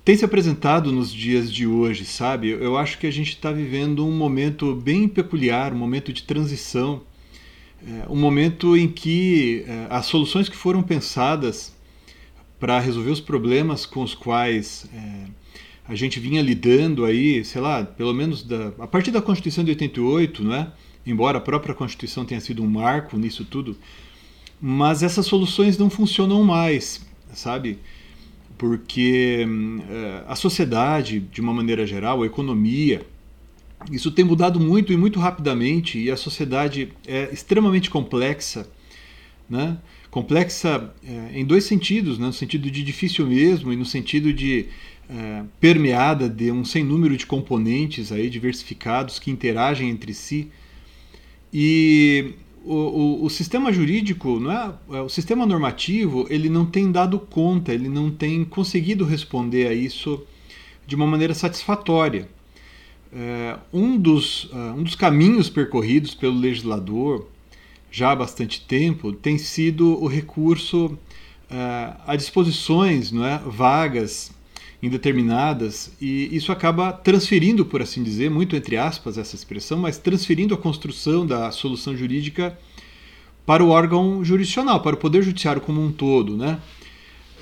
[0.03, 2.49] tem se apresentado nos dias de hoje, sabe?
[2.49, 7.01] Eu acho que a gente está vivendo um momento bem peculiar, um momento de transição,
[7.85, 11.73] é, um momento em que é, as soluções que foram pensadas
[12.59, 15.25] para resolver os problemas com os quais é,
[15.87, 19.71] a gente vinha lidando aí, sei lá, pelo menos da, a partir da Constituição de
[19.71, 20.71] 88, não é?
[21.05, 23.77] embora a própria Constituição tenha sido um marco nisso tudo,
[24.59, 27.79] mas essas soluções não funcionam mais, sabe?
[28.57, 33.05] Porque uh, a sociedade, de uma maneira geral, a economia,
[33.91, 38.67] isso tem mudado muito e muito rapidamente, e a sociedade é extremamente complexa,
[39.49, 39.77] né?
[40.09, 42.25] complexa é, em dois sentidos, né?
[42.25, 44.65] no sentido de difícil mesmo e no sentido de
[45.09, 50.51] é, permeada de um sem número de componentes aí diversificados que interagem entre si.
[51.53, 56.91] E o, o, o, sistema jurídico, não é, é, o sistema normativo, ele não tem
[56.91, 60.21] dado conta, ele não tem conseguido responder a isso
[60.85, 62.27] de uma maneira satisfatória.
[63.13, 67.25] É, um, dos, uh, um dos caminhos percorridos pelo legislador
[67.89, 74.31] já há bastante tempo tem sido o recurso uh, a disposições não é, vagas
[74.81, 80.53] indeterminadas e isso acaba transferindo, por assim dizer, muito entre aspas essa expressão, mas transferindo
[80.53, 82.57] a construção da solução jurídica
[83.45, 86.37] para o órgão jurisdicional, para o Poder Judiciário como um todo.
[86.37, 86.59] Né?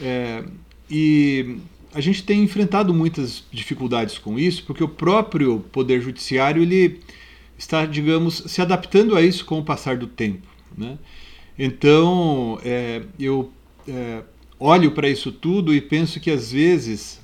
[0.01, 0.43] É,
[0.89, 1.57] e
[1.93, 6.99] a gente tem enfrentado muitas dificuldades com isso, porque o próprio Poder Judiciário ele
[7.57, 10.47] está, digamos, se adaptando a isso com o passar do tempo.
[10.77, 10.97] Né?
[11.57, 13.51] Então, é, eu
[13.87, 14.21] é,
[14.59, 17.21] olho para isso tudo e penso que às vezes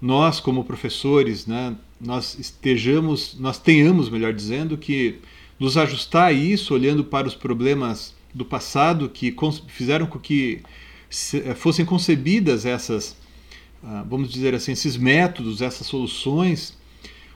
[0.00, 5.20] nós, como professores, né, nós estejamos, nós tenhamos, melhor dizendo, que
[5.58, 9.34] nos ajustar a isso, olhando para os problemas do passado que
[9.68, 10.60] fizeram com que
[11.34, 13.16] eh, fossem concebidas essas,
[13.84, 16.76] ah, vamos dizer assim, esses métodos, essas soluções,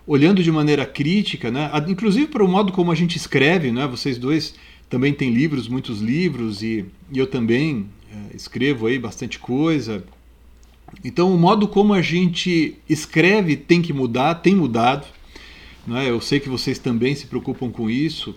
[0.06, 1.70] olhando de maneira crítica, né?
[1.86, 3.86] inclusive para o modo como a gente escreve, né?
[3.86, 4.54] vocês dois
[4.88, 10.04] também têm livros, muitos livros, e, e eu também é, escrevo aí bastante coisa.
[11.05, 15.07] Então, o modo como a gente escreve tem que mudar, tem mudado.
[15.87, 16.11] Né?
[16.11, 18.35] Eu sei que vocês também se preocupam com isso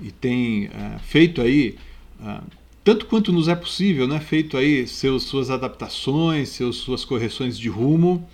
[0.00, 1.76] e têm uh, feito aí,
[2.20, 2.42] uh,
[2.82, 4.20] tanto quanto nos é possível, né?
[4.20, 8.28] feito aí seus, suas adaptações, seus, suas correções de rumo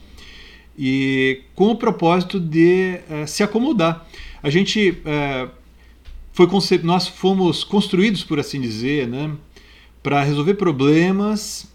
[0.77, 4.07] e com o propósito de uh, se acomodar.
[4.43, 5.03] A gente
[6.33, 6.49] foi
[6.83, 9.31] nós fomos construídos, por assim dizer, né?
[10.03, 11.71] para resolver problemas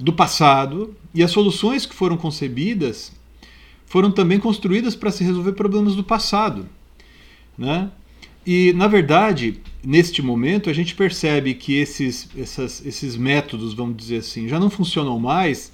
[0.00, 3.12] do passado e as soluções que foram concebidas
[3.86, 6.66] foram também construídas para se resolver problemas do passado.
[7.58, 7.90] Né?
[8.46, 14.18] E, na verdade, neste momento, a gente percebe que esses, essas, esses métodos, vamos dizer
[14.18, 15.72] assim, já não funcionam mais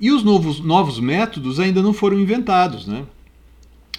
[0.00, 2.86] e os novos, novos métodos ainda não foram inventados.
[2.86, 3.04] Né?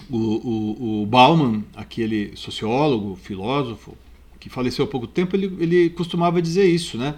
[0.08, 3.96] O, o, o Bauman, aquele sociólogo, filósofo,
[4.40, 7.14] que faleceu há pouco tempo, ele, ele costumava dizer isso, né?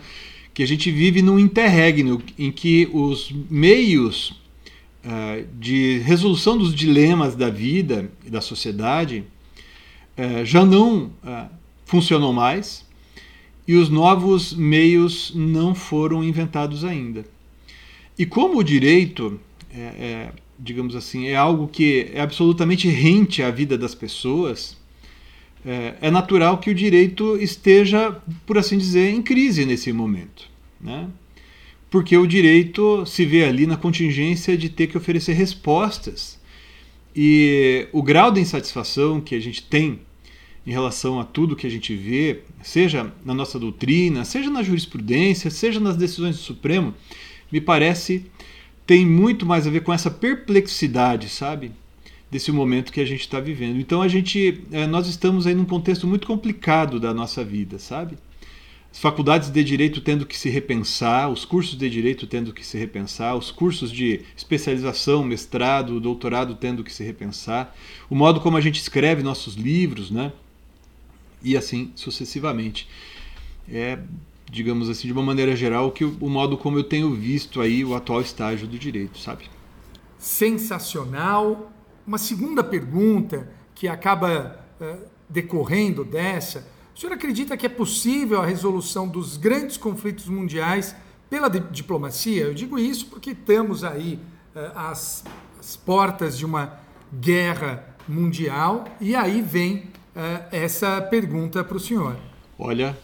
[0.57, 4.41] Que a gente vive num interregno em que os meios
[5.05, 9.23] eh, de resolução dos dilemas da vida e da sociedade
[10.17, 11.51] uh, já não uh,
[11.85, 12.87] funcionam mais
[13.69, 17.27] e os novos meios não foram inventados ainda.
[18.19, 19.39] E como o direito,
[19.71, 24.75] é, é, digamos assim, é algo que é absolutamente rente à vida das pessoas,
[25.67, 30.49] é, é natural que o direito esteja, por assim dizer, em crise nesse momento.
[30.81, 31.09] Né?
[31.91, 36.39] porque o direito se vê ali na contingência de ter que oferecer respostas.
[37.15, 40.01] E o grau de insatisfação que a gente tem
[40.67, 45.51] em relação a tudo que a gente vê, seja na nossa doutrina, seja na jurisprudência,
[45.51, 46.93] seja nas decisões do Supremo,
[47.51, 48.27] me parece
[48.85, 51.73] tem muito mais a ver com essa perplexidade, sabe?
[52.37, 53.81] Desse momento que a gente está vivendo.
[53.81, 58.19] Então a gente, eh, nós estamos aí num contexto muito complicado da nossa vida, sabe?
[58.93, 62.77] as faculdades de direito tendo que se repensar, os cursos de direito tendo que se
[62.77, 67.75] repensar, os cursos de especialização, mestrado, doutorado tendo que se repensar,
[68.11, 70.31] o modo como a gente escreve nossos livros, né?
[71.43, 72.87] E assim sucessivamente.
[73.67, 73.99] É,
[74.51, 77.83] digamos assim, de uma maneira geral, que o, o modo como eu tenho visto aí
[77.83, 79.45] o atual estágio do direito, sabe?
[80.19, 81.73] Sensacional.
[82.07, 88.47] Uma segunda pergunta que acaba uh, decorrendo dessa o senhor acredita que é possível a
[88.47, 90.97] resolução dos grandes conflitos mundiais
[91.29, 92.45] pela diplomacia?
[92.45, 94.19] Eu digo isso porque estamos aí
[94.55, 95.23] uh, às,
[95.61, 96.81] às, portas de uma
[97.13, 102.17] guerra mundial e aí vem uh, essa pergunta para o senhor.
[102.59, 102.97] Olha,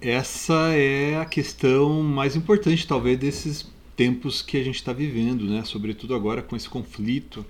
[0.00, 5.62] essa é a questão mais importante, talvez, desses tempos que a gente está vivendo, né?
[5.64, 7.46] sobretudo agora com esse conflito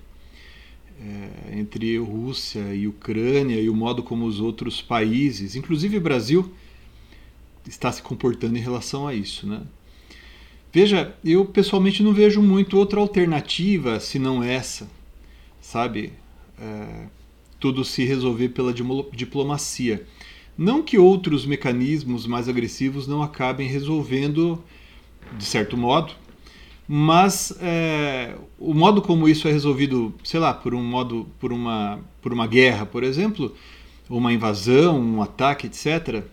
[1.01, 6.53] é, entre Rússia e Ucrânia e o modo como os outros países, inclusive o Brasil,
[7.67, 9.47] está se comportando em relação a isso.
[9.47, 9.61] Né?
[10.71, 14.89] Veja, eu pessoalmente não vejo muito outra alternativa senão essa,
[15.59, 16.13] sabe?
[16.59, 17.07] É,
[17.59, 18.73] tudo se resolver pela
[19.13, 20.05] diplomacia.
[20.57, 24.63] Não que outros mecanismos mais agressivos não acabem resolvendo,
[25.37, 26.13] de certo modo,
[26.87, 31.99] mas é, o modo como isso é resolvido, sei lá, por um modo, por uma,
[32.21, 33.53] por uma guerra, por exemplo,
[34.09, 36.23] uma invasão, um ataque, etc.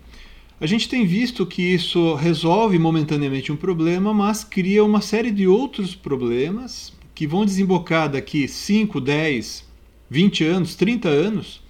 [0.61, 5.47] A gente tem visto que isso resolve momentaneamente um problema, mas cria uma série de
[5.47, 9.67] outros problemas que vão desembocar daqui 5, 10,
[10.11, 11.62] 20 anos, 30 anos,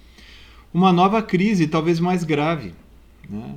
[0.74, 2.74] uma nova crise, talvez mais grave.
[3.28, 3.54] Né?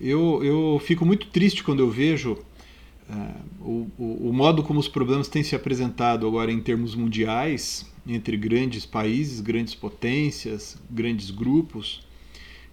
[0.00, 2.38] Eu, eu fico muito triste quando eu vejo
[3.08, 3.64] uh,
[3.98, 8.84] o, o, modo como os problemas têm se apresentado agora em termos mundiais, entre grandes
[8.84, 12.04] países, grandes potências, grandes grupos,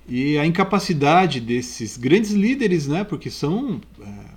[0.07, 3.79] e a incapacidade desses grandes líderes, né, porque são,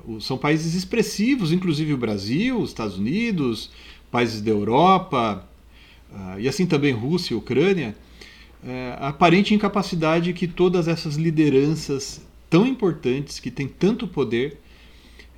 [0.06, 3.70] uh, são países expressivos, inclusive o Brasil, os Estados Unidos,
[4.10, 5.48] países da Europa,
[6.12, 7.96] uh, e assim também Rússia e Ucrânia,
[8.62, 8.68] uh,
[9.00, 14.58] a aparente incapacidade que todas essas lideranças tão importantes, que têm tanto poder,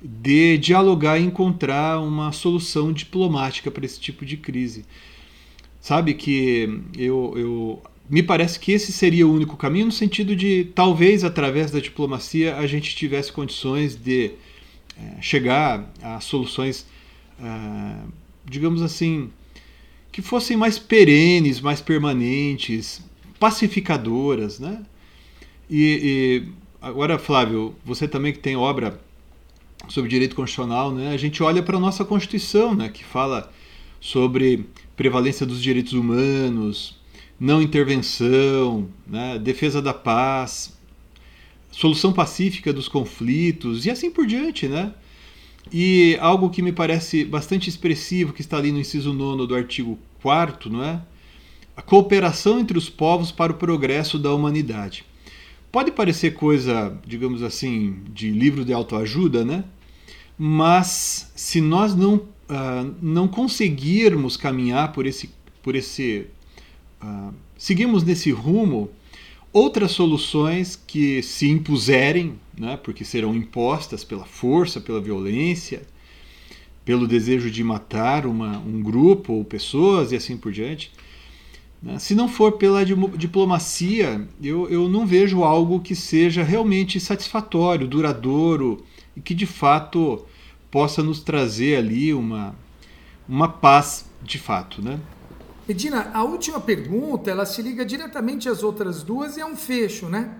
[0.01, 4.85] de dialogar e encontrar uma solução diplomática para esse tipo de crise.
[5.79, 10.65] Sabe que eu, eu me parece que esse seria o único caminho, no sentido de
[10.75, 14.31] talvez através da diplomacia a gente tivesse condições de
[14.97, 16.85] é, chegar a soluções,
[17.39, 17.97] é,
[18.45, 19.29] digamos assim,
[20.11, 23.01] que fossem mais perenes, mais permanentes,
[23.39, 24.83] pacificadoras, né?
[25.69, 28.99] E, e agora, Flávio, você também que tem obra
[29.89, 31.13] sobre direito constitucional, né?
[31.13, 32.89] A gente olha para a nossa Constituição, né?
[32.89, 33.51] Que fala
[33.99, 36.95] sobre prevalência dos direitos humanos,
[37.39, 40.77] não intervenção, né, defesa da paz,
[41.71, 44.93] solução pacífica dos conflitos e assim por diante, né?
[45.73, 49.97] E algo que me parece bastante expressivo, que está ali no inciso 9 do artigo
[50.21, 51.01] 4 não é?
[51.75, 55.03] A cooperação entre os povos para o progresso da humanidade.
[55.75, 59.65] Pode parecer coisa, digamos assim, de livro de autoajuda, né?
[60.37, 66.27] Mas se nós não, uh, não conseguirmos caminhar por esse, por esse
[67.01, 68.89] ah, seguimos nesse rumo,
[69.51, 75.81] outras soluções que se impuserem, né, porque serão impostas pela força, pela violência,
[76.85, 80.89] pelo desejo de matar uma, um grupo ou pessoas e assim por diante.
[81.81, 87.87] Né, se não for pela diplomacia, eu, eu não vejo algo que seja realmente satisfatório,
[87.87, 88.83] duradouro
[89.15, 90.25] e que de fato
[90.71, 92.55] possa nos trazer ali uma,
[93.27, 94.81] uma paz de fato.
[94.81, 94.99] Né?
[95.67, 100.07] Edina, a última pergunta, ela se liga diretamente às outras duas e é um fecho,
[100.07, 100.35] né?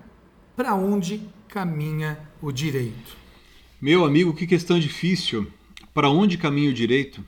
[0.54, 3.16] Para onde caminha o direito?
[3.80, 5.46] Meu amigo, que questão difícil.
[5.92, 7.24] Para onde caminha o direito?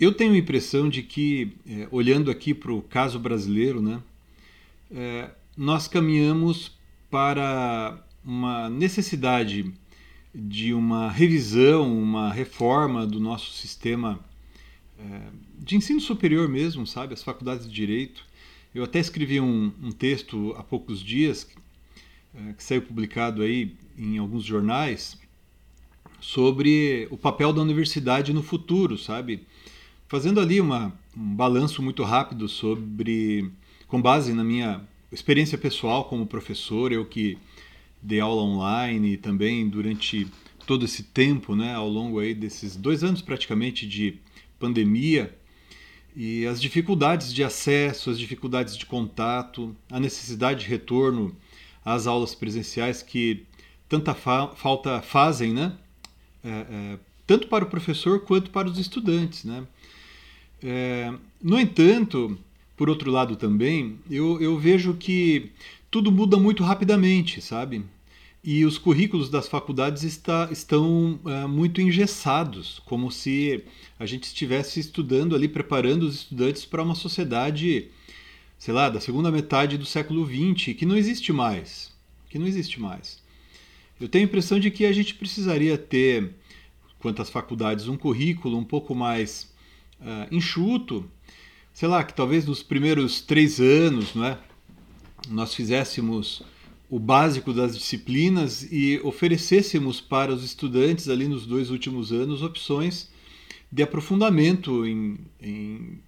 [0.00, 4.00] Eu tenho a impressão de que, é, olhando aqui para o caso brasileiro, né,
[4.92, 6.70] é, nós caminhamos
[7.10, 9.72] para uma necessidade
[10.32, 14.20] de uma revisão, uma reforma do nosso sistema
[14.98, 15.20] é,
[15.58, 17.14] de ensino superior mesmo, sabe?
[17.14, 18.24] As faculdades de direito.
[18.72, 21.48] Eu até escrevi um, um texto há poucos dias
[22.34, 25.18] é, que saiu publicado aí em alguns jornais
[26.20, 29.46] sobre o papel da universidade no futuro, sabe?
[30.08, 33.50] Fazendo ali uma, um balanço muito rápido sobre,
[33.86, 34.80] com base na minha
[35.12, 37.36] experiência pessoal como professor, eu que
[38.02, 40.26] dei aula online e também durante
[40.66, 44.18] todo esse tempo, né, ao longo aí desses dois anos praticamente de
[44.58, 45.36] pandemia
[46.16, 51.36] e as dificuldades de acesso, as dificuldades de contato, a necessidade de retorno
[51.84, 53.44] às aulas presenciais que
[53.88, 55.72] tanta fa falta fazem, né?
[56.42, 59.66] É, é, tanto para o professor quanto para os estudantes, né?
[60.62, 62.38] É, no entanto,
[62.76, 65.50] por outro lado também, eu, eu vejo que
[65.90, 67.84] tudo muda muito rapidamente, sabe?
[68.42, 73.64] e os currículos das faculdades está, estão é, muito engessados, como se
[73.98, 77.88] a gente estivesse estudando ali, preparando os estudantes para uma sociedade,
[78.58, 81.92] sei lá, da segunda metade do século XX, que não existe mais.
[82.30, 83.20] Que não existe mais.
[84.00, 86.30] Eu tenho a impressão de que a gente precisaria ter,
[87.00, 89.52] quanto às faculdades, um currículo um pouco mais
[90.00, 91.08] uh, enxuto,
[91.72, 94.38] sei lá, que talvez nos primeiros três anos, não é?
[95.28, 96.42] nós fizéssemos
[96.90, 103.10] o básico das disciplinas e oferecêssemos para os estudantes ali nos dois últimos anos opções
[103.70, 105.98] de aprofundamento em, em,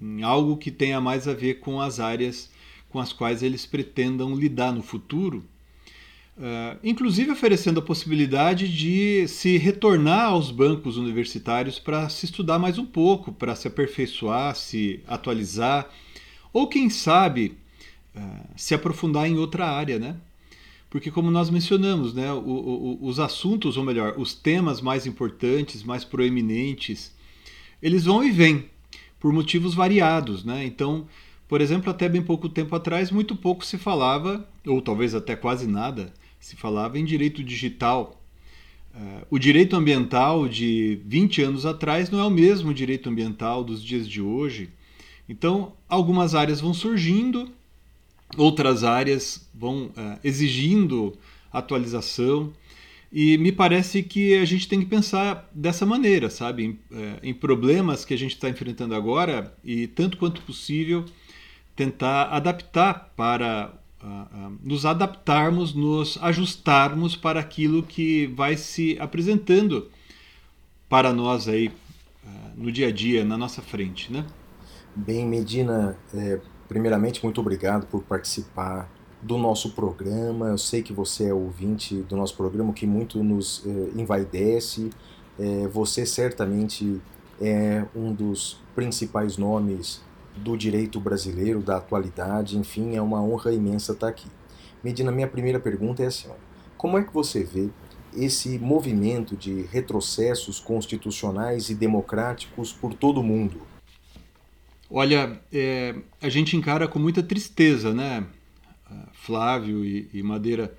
[0.00, 2.50] em, algo que tenha mais a ver com as áreas
[2.88, 5.44] com as quais eles pretendam lidar no futuro,
[6.38, 12.78] uh, inclusive oferecendo a possibilidade de se retornar aos bancos universitários para se estudar mais
[12.78, 15.88] um pouco, para se aperfeiçoar, se atualizar,
[16.52, 17.56] ou quem sabe
[18.16, 20.16] uh, se aprofundar em outra área, né?
[20.90, 25.82] porque como nós mencionamos, né, o, o, os assuntos, ou melhor, os temas mais importantes,
[25.82, 27.12] mais proeminentes,
[27.82, 28.64] eles vão e vêm
[29.20, 30.64] por motivos variados, né?
[30.64, 31.06] Então,
[31.46, 35.66] por exemplo, até bem pouco tempo atrás, muito pouco se falava, ou talvez até quase
[35.66, 36.12] nada,
[36.48, 38.18] se falava em direito digital.
[38.94, 43.84] Uh, o direito ambiental de 20 anos atrás não é o mesmo direito ambiental dos
[43.84, 44.70] dias de hoje.
[45.28, 47.50] Então, algumas áreas vão surgindo,
[48.34, 51.18] outras áreas vão uh, exigindo
[51.52, 52.50] atualização.
[53.12, 56.64] E me parece que a gente tem que pensar dessa maneira, sabe?
[56.64, 61.06] Em, é, em problemas que a gente está enfrentando agora e, tanto quanto possível,
[61.74, 63.72] tentar adaptar para
[64.62, 69.88] nos adaptarmos, nos ajustarmos para aquilo que vai se apresentando
[70.88, 74.24] para nós aí uh, no dia a dia, na nossa frente, né?
[74.96, 78.90] Bem, Medina, é, primeiramente, muito obrigado por participar
[79.22, 80.48] do nosso programa.
[80.48, 84.90] Eu sei que você é ouvinte do nosso programa, que muito nos é, envaidece.
[85.38, 87.00] É, você certamente
[87.40, 90.00] é um dos principais nomes
[90.38, 94.28] do direito brasileiro, da atualidade, enfim, é uma honra imensa estar aqui.
[94.82, 96.28] Medina, minha primeira pergunta é assim:
[96.76, 97.68] como é que você vê
[98.16, 103.60] esse movimento de retrocessos constitucionais e democráticos por todo o mundo?
[104.90, 108.26] Olha, é, a gente encara com muita tristeza, né,
[109.12, 110.74] Flávio e, e Madeira,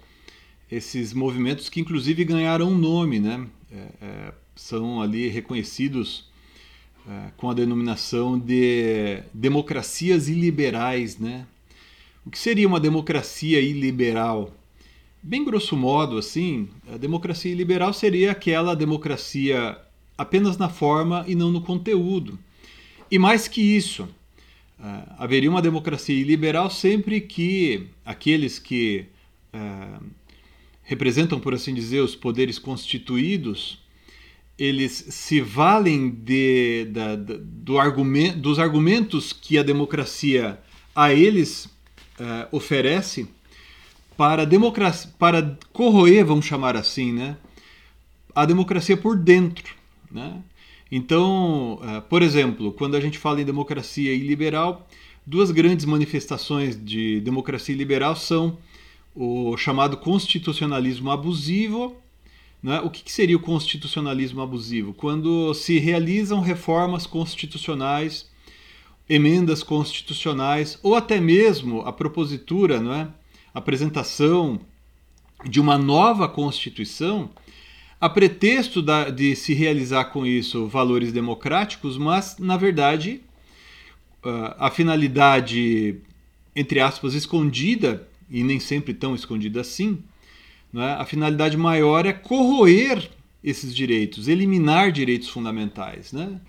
[0.72, 6.29] esses movimentos que inclusive ganharam um nome, né, é, é, são ali reconhecidos
[7.38, 11.46] com a denominação de democracias iliberais, né?
[12.26, 14.54] O que seria uma democracia iliberal?
[15.22, 19.78] Bem grosso modo, assim, a democracia iliberal seria aquela democracia
[20.18, 22.38] apenas na forma e não no conteúdo.
[23.10, 29.06] E mais que isso, uh, haveria uma democracia iliberal sempre que aqueles que
[29.54, 30.06] uh,
[30.84, 33.80] representam, por assim dizer, os poderes constituídos
[34.60, 40.60] eles se valem de, da, da, do argumento, dos argumentos que a democracia
[40.94, 41.66] a eles
[42.20, 43.30] uh, oferece
[44.18, 47.38] para, democracia, para corroer, vamos chamar assim, né,
[48.36, 49.74] a democracia por dentro.
[50.12, 50.44] Né?
[50.92, 54.86] Então, uh, por exemplo, quando a gente fala em democracia iliberal,
[55.26, 58.58] duas grandes manifestações de democracia liberal são
[59.16, 61.96] o chamado constitucionalismo abusivo
[62.62, 62.80] né?
[62.82, 64.94] O que, que seria o constitucionalismo abusivo?
[64.94, 68.30] Quando se realizam reformas constitucionais,
[69.08, 73.08] emendas constitucionais, ou até mesmo a propositura, não é?
[73.54, 74.60] a apresentação
[75.46, 77.30] de uma nova Constituição,
[78.00, 83.22] a pretexto da, de se realizar com isso valores democráticos, mas, na verdade,
[84.24, 85.96] ah, a finalidade,
[86.56, 90.04] entre aspas, escondida, e nem sempre tão escondida assim,
[90.72, 90.96] né?
[91.00, 93.10] A finalidade maior é corroer
[93.44, 96.12] esses direitos, eliminar direitos fundamentais.
[96.14, 96.40] Né?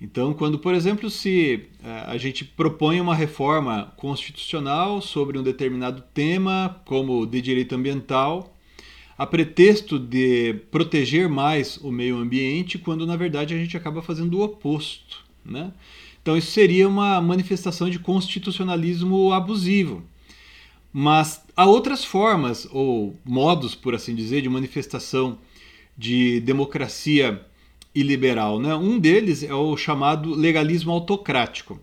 [0.00, 6.02] Então, quando, por exemplo, se uh, a gente propõe uma reforma constitucional sobre um determinado
[6.12, 8.56] tema, como de direito ambiental,
[9.16, 14.38] a pretexto de proteger mais o meio ambiente, quando na verdade a gente acaba fazendo
[14.38, 15.24] o oposto.
[15.44, 15.72] Né?
[16.20, 20.02] Então, isso seria uma manifestação de constitucionalismo abusivo.
[20.96, 25.36] Mas há outras formas, ou modos, por assim dizer, de manifestação
[25.98, 27.44] de democracia
[27.92, 28.60] iliberal.
[28.60, 28.72] Né?
[28.76, 31.80] Um deles é o chamado legalismo autocrático.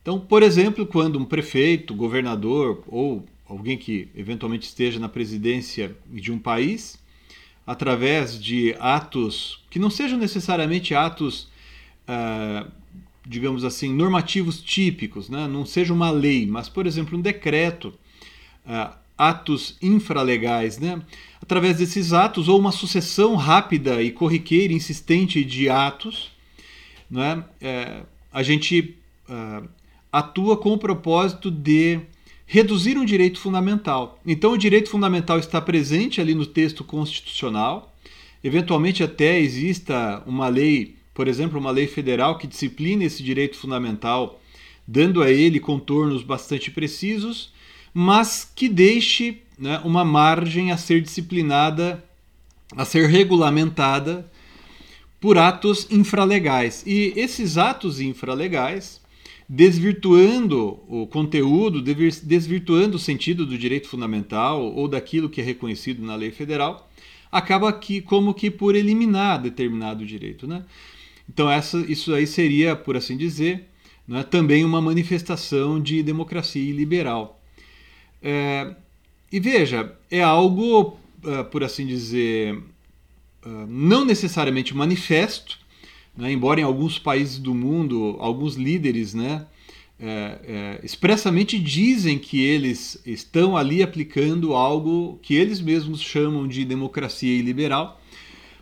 [0.00, 6.30] Então, por exemplo, quando um prefeito, governador ou alguém que eventualmente esteja na presidência de
[6.30, 6.96] um país,
[7.66, 11.48] através de atos que não sejam necessariamente atos,
[12.06, 12.68] ah,
[13.26, 15.48] digamos assim, normativos típicos, né?
[15.48, 17.92] não seja uma lei, mas, por exemplo, um decreto
[18.66, 21.00] uh, atos infralegais, né?
[21.40, 26.32] Através desses atos ou uma sucessão rápida e corriqueira, insistente de atos,
[27.10, 27.44] né?
[27.60, 28.02] É,
[28.32, 28.96] a gente
[29.28, 29.68] uh,
[30.10, 32.00] atua com o propósito de
[32.46, 34.18] reduzir um direito fundamental.
[34.26, 37.94] Então, o direito fundamental está presente ali no texto constitucional.
[38.42, 44.40] Eventualmente, até exista uma lei, por exemplo, uma lei federal que discipline esse direito fundamental,
[44.86, 47.53] dando a ele contornos bastante precisos
[47.94, 52.04] mas que deixe né, uma margem a ser disciplinada,
[52.76, 54.28] a ser regulamentada
[55.20, 56.82] por atos infralegais.
[56.84, 59.00] E esses atos infralegais,
[59.48, 66.16] desvirtuando o conteúdo, desvirtuando o sentido do direito fundamental ou daquilo que é reconhecido na
[66.16, 66.90] lei federal,
[67.30, 70.46] acaba aqui como que por eliminar determinado direito.
[70.46, 70.64] Né?
[71.28, 73.68] Então essa, isso aí seria, por assim dizer,
[74.06, 77.40] né, também uma manifestação de democracia liberal.
[78.26, 78.74] É,
[79.30, 82.54] e veja, é algo, uh, por assim dizer,
[83.44, 85.58] uh, não necessariamente manifesto,
[86.16, 89.44] né, embora em alguns países do mundo, alguns líderes né,
[90.00, 96.64] é, é, expressamente dizem que eles estão ali aplicando algo que eles mesmos chamam de
[96.64, 98.00] democracia iliberal,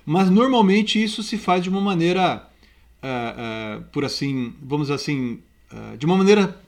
[0.05, 2.49] mas normalmente isso se faz de uma maneira,
[3.03, 5.39] uh, por assim, vamos assim,
[5.99, 6.61] de uma maneira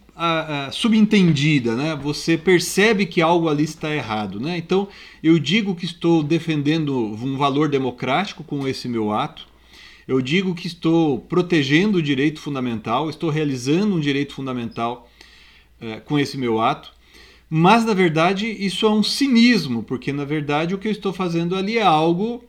[0.73, 1.99] subentendida, né?
[2.01, 4.57] Você percebe que algo ali está errado, né?
[4.57, 4.89] Então
[5.23, 9.47] eu digo que estou defendendo um valor democrático com esse meu ato.
[10.07, 15.11] Eu digo que estou protegendo o direito fundamental, estou realizando um direito fundamental
[15.81, 16.93] eh, com esse meu ato.
[17.49, 21.57] Mas na verdade isso é um cinismo, porque na verdade o que eu estou fazendo
[21.57, 22.45] ali é algo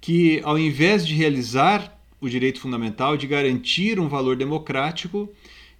[0.00, 5.28] que, ao invés de realizar o direito fundamental, de garantir um valor democrático,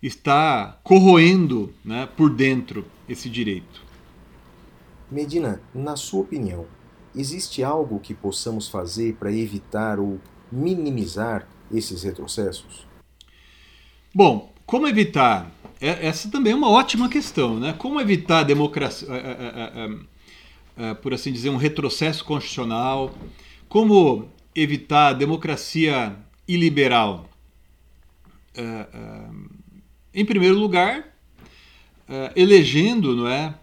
[0.06, 3.82] está corroendo né, por dentro esse direito.
[5.10, 6.66] Medina, na sua opinião,
[7.14, 12.86] existe algo que possamos fazer para evitar ou minimizar esses retrocessos?
[14.14, 15.50] Bom, como evitar?
[15.80, 17.72] É, essa também é uma ótima questão, né?
[17.72, 19.08] Como evitar a democracia,
[21.02, 23.14] por assim dizer, um retrocesso constitucional?
[23.68, 27.28] Como evitar a democracia iliberal?
[30.14, 31.12] Em primeiro lugar,
[32.36, 33.54] elegendo, não é,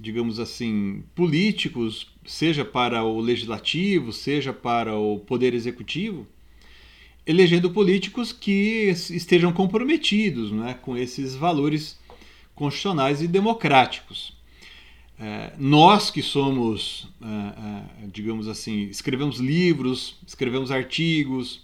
[0.00, 6.26] digamos assim, políticos, seja para o legislativo, seja para o poder executivo,
[7.24, 11.98] elegendo políticos que estejam comprometidos né, com esses valores
[12.54, 14.36] constitucionais e democráticos.
[15.18, 21.62] É, nós que somos, é, é, digamos assim, escrevemos livros, escrevemos artigos,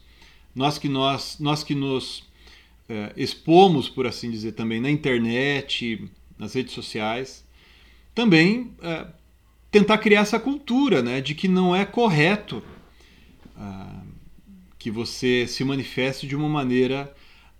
[0.55, 2.23] nós que, nós, nós que nos
[2.89, 6.09] é, expomos, por assim dizer, também na internet,
[6.39, 7.45] nas redes sociais,
[8.15, 9.07] também é,
[9.71, 12.63] tentar criar essa cultura né, de que não é correto
[13.57, 14.03] ah,
[14.79, 17.15] que você se manifeste de uma maneira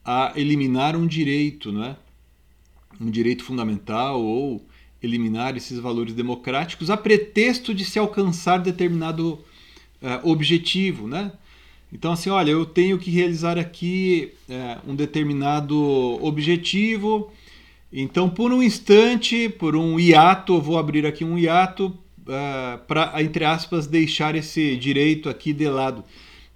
[0.05, 1.97] a eliminar um direito, não é?
[3.01, 4.67] um direito fundamental ou
[5.03, 9.35] eliminar esses valores democráticos a pretexto de se alcançar determinado
[10.03, 11.33] uh, objetivo, né?
[11.93, 15.77] Então assim, olha, eu tenho que realizar aqui uh, um determinado
[16.23, 17.33] objetivo.
[17.91, 23.23] Então, por um instante, por um hiato, eu vou abrir aqui um hiato uh, para,
[23.23, 26.05] entre aspas, deixar esse direito aqui de lado.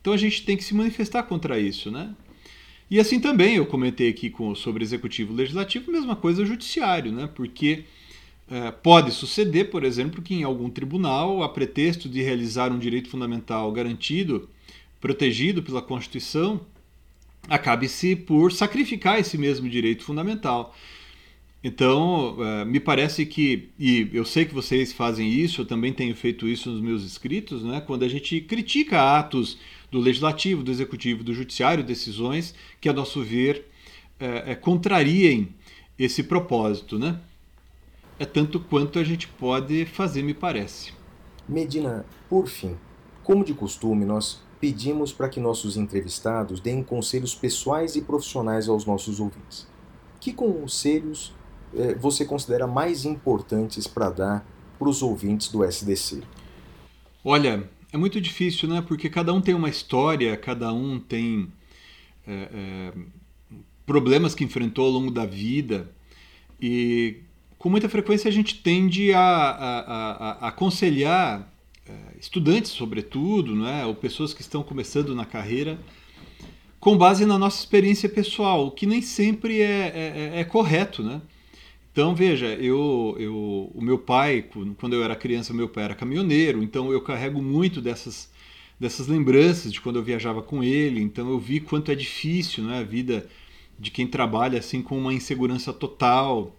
[0.00, 2.14] Então a gente tem que se manifestar contra isso, né?
[2.90, 7.26] E assim também eu comentei aqui com, sobre executivo legislativo, mesma coisa judiciário, né?
[7.34, 7.84] Porque
[8.50, 13.08] é, pode suceder, por exemplo, que em algum tribunal, a pretexto de realizar um direito
[13.08, 14.46] fundamental garantido,
[15.02, 16.62] protegido pela Constituição,
[17.46, 20.74] acabe-se por sacrificar esse mesmo direito fundamental.
[21.62, 26.16] Então, é, me parece que, e eu sei que vocês fazem isso, eu também tenho
[26.16, 29.58] feito isso nos meus escritos, né, quando a gente critica atos
[29.90, 33.66] do legislativo, do executivo, do judiciário, decisões que, a nosso ver,
[34.18, 35.50] é, contrariem
[35.98, 36.98] esse propósito.
[36.98, 37.20] Né?
[38.18, 40.92] é tanto quanto a gente pode fazer, me parece.
[41.48, 42.76] Medina, por fim,
[43.24, 48.86] como de costume, nós pedimos para que nossos entrevistados deem conselhos pessoais e profissionais aos
[48.86, 49.66] nossos ouvintes.
[50.20, 51.34] Que conselhos
[51.74, 54.46] eh, você considera mais importantes para dar
[54.78, 56.22] para os ouvintes do SDC?
[57.24, 58.80] Olha, é muito difícil, né?
[58.86, 61.52] Porque cada um tem uma história, cada um tem
[62.24, 62.92] é, é,
[63.84, 65.90] problemas que enfrentou ao longo da vida
[66.60, 67.16] e
[67.58, 71.51] com muita frequência a gente tende a, a, a, a aconselhar
[72.18, 75.78] estudantes, sobretudo, né, ou pessoas que estão começando na carreira,
[76.78, 81.02] com base na nossa experiência pessoal, o que nem sempre é, é, é, é correto.
[81.02, 81.20] Né?
[81.92, 84.44] Então, veja, eu, eu, o meu pai,
[84.78, 88.30] quando eu era criança, meu pai era caminhoneiro, então eu carrego muito dessas,
[88.80, 92.78] dessas lembranças de quando eu viajava com ele, então eu vi quanto é difícil né,
[92.78, 93.28] a vida
[93.78, 96.56] de quem trabalha assim com uma insegurança total,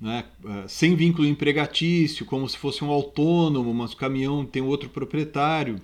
[0.00, 4.88] né, eh, sem vínculo empregatício, como se fosse um autônomo, mas o caminhão tem outro
[4.88, 5.76] proprietário.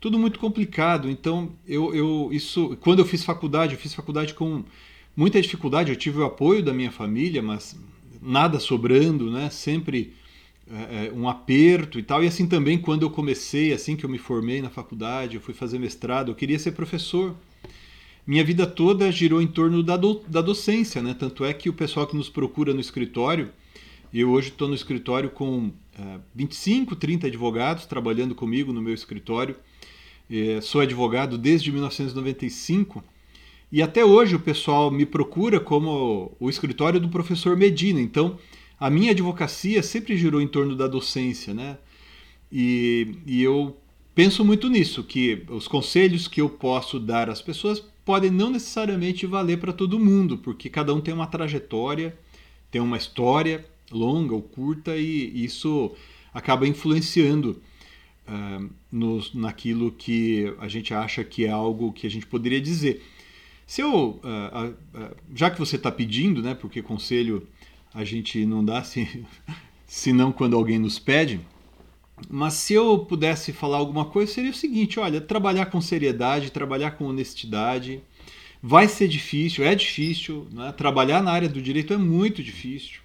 [0.00, 1.10] Tudo muito complicado.
[1.10, 4.64] Então, eu, eu isso, quando eu fiz faculdade, eu fiz faculdade com
[5.16, 5.90] muita dificuldade.
[5.90, 7.76] Eu tive o apoio da minha família, mas
[8.20, 9.50] nada sobrando, né?
[9.50, 10.12] Sempre
[10.70, 12.22] é, um aperto e tal.
[12.22, 15.54] E assim também quando eu comecei, assim que eu me formei na faculdade, eu fui
[15.54, 17.34] fazer mestrado, eu queria ser professor
[18.26, 21.14] minha vida toda girou em torno da, do, da docência, né?
[21.18, 23.50] Tanto é que o pessoal que nos procura no escritório,
[24.12, 29.56] eu hoje estou no escritório com é, 25, 30 advogados trabalhando comigo no meu escritório.
[30.30, 33.02] É, sou advogado desde 1995
[33.72, 38.00] e até hoje o pessoal me procura como o escritório do professor Medina.
[38.00, 38.38] Então,
[38.78, 41.78] a minha advocacia sempre girou em torno da docência, né?
[42.50, 43.76] E, e eu
[44.14, 49.26] penso muito nisso, que os conselhos que eu posso dar às pessoas podem não necessariamente
[49.26, 52.16] valer para todo mundo, porque cada um tem uma trajetória,
[52.70, 55.94] tem uma história longa ou curta e isso
[56.32, 57.60] acaba influenciando
[58.26, 58.70] uh,
[59.34, 63.02] naquilo que a gente acha que é algo que a gente poderia dizer.
[63.66, 67.46] Se eu, ah, ah, já que você está pedindo, né, porque conselho
[67.94, 69.24] a gente não dá se,
[69.86, 71.40] senão quando alguém nos pede,
[72.30, 76.92] mas se eu pudesse falar alguma coisa, seria o seguinte: olha, trabalhar com seriedade, trabalhar
[76.92, 78.00] com honestidade,
[78.62, 80.72] vai ser difícil, é difícil, né?
[80.72, 83.00] trabalhar na área do direito é muito difícil,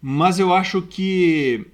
[0.00, 1.66] mas eu acho que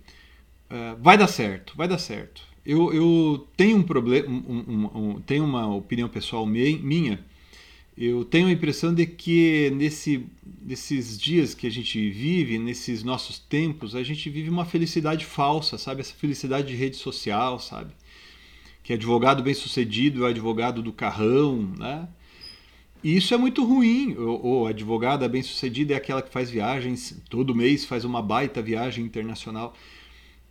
[0.70, 2.42] uh, vai dar certo, vai dar certo.
[2.66, 7.24] Eu, eu tenho um problema, um, um, um, tenho uma opinião pessoal minha
[8.00, 10.24] eu tenho a impressão de que nesse,
[10.62, 15.76] nesses dias que a gente vive, nesses nossos tempos, a gente vive uma felicidade falsa,
[15.76, 16.00] sabe?
[16.00, 17.90] Essa felicidade de rede social, sabe?
[18.84, 22.08] Que advogado bem sucedido é advogado do carrão, né?
[23.02, 24.14] E isso é muito ruim.
[24.16, 29.04] Ou, advogada bem sucedida é aquela que faz viagens, todo mês faz uma baita viagem
[29.04, 29.74] internacional.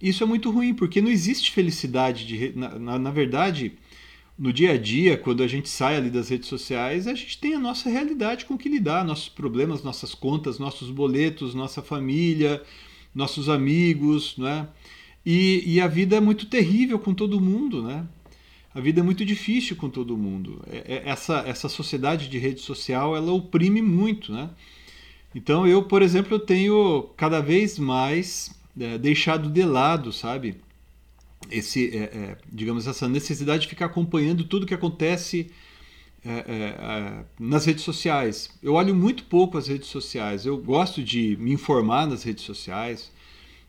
[0.02, 2.52] Isso é muito ruim, porque não existe felicidade de.
[2.58, 3.74] Na, na, na verdade
[4.38, 7.56] no dia a dia, quando a gente sai ali das redes sociais, a gente tem
[7.56, 12.62] a nossa realidade com que lidar, nossos problemas, nossas contas, nossos boletos, nossa família,
[13.16, 14.68] nossos amigos, né?
[15.26, 18.06] E, e a vida é muito terrível com todo mundo, né?
[18.74, 20.62] A vida é muito difícil com todo mundo.
[20.70, 24.52] É, é, essa, essa sociedade de rede social, ela oprime muito, né?
[25.34, 30.58] Então eu, por exemplo, eu tenho cada vez mais é, deixado de lado, sabe?
[31.52, 35.52] Esse, é, é, digamos, essa necessidade de ficar acompanhando tudo que acontece
[36.26, 38.50] é, é, é, nas redes sociais.
[38.62, 40.46] Eu olho muito pouco as redes sociais.
[40.46, 43.12] Eu gosto de me informar nas redes sociais,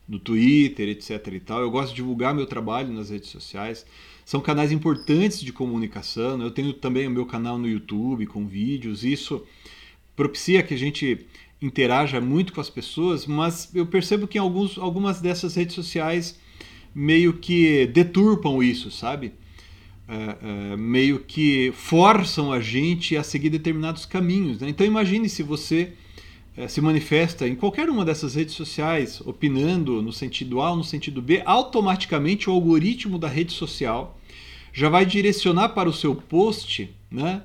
[0.07, 1.27] no Twitter, etc.
[1.33, 1.61] E tal.
[1.61, 3.85] Eu gosto de divulgar meu trabalho nas redes sociais.
[4.25, 6.41] São canais importantes de comunicação.
[6.41, 9.03] Eu tenho também o meu canal no YouTube com vídeos.
[9.03, 9.45] Isso
[10.15, 11.25] propicia que a gente
[11.61, 16.39] interaja muito com as pessoas, mas eu percebo que em alguns, algumas dessas redes sociais
[16.99, 19.31] meio que deturpam isso, sabe?
[20.05, 24.59] É, é, meio que forçam a gente a seguir determinados caminhos.
[24.59, 24.67] Né?
[24.67, 25.93] Então imagine se você
[26.57, 30.83] é, se manifesta em qualquer uma dessas redes sociais, opinando no sentido A ou no
[30.83, 34.19] sentido B, automaticamente o algoritmo da rede social
[34.73, 37.43] já vai direcionar para o seu post né,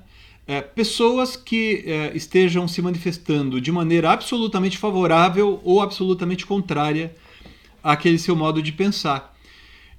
[0.48, 7.14] é, pessoas que é, estejam se manifestando de maneira absolutamente favorável ou absolutamente contrária
[7.84, 9.34] àquele seu modo de pensar.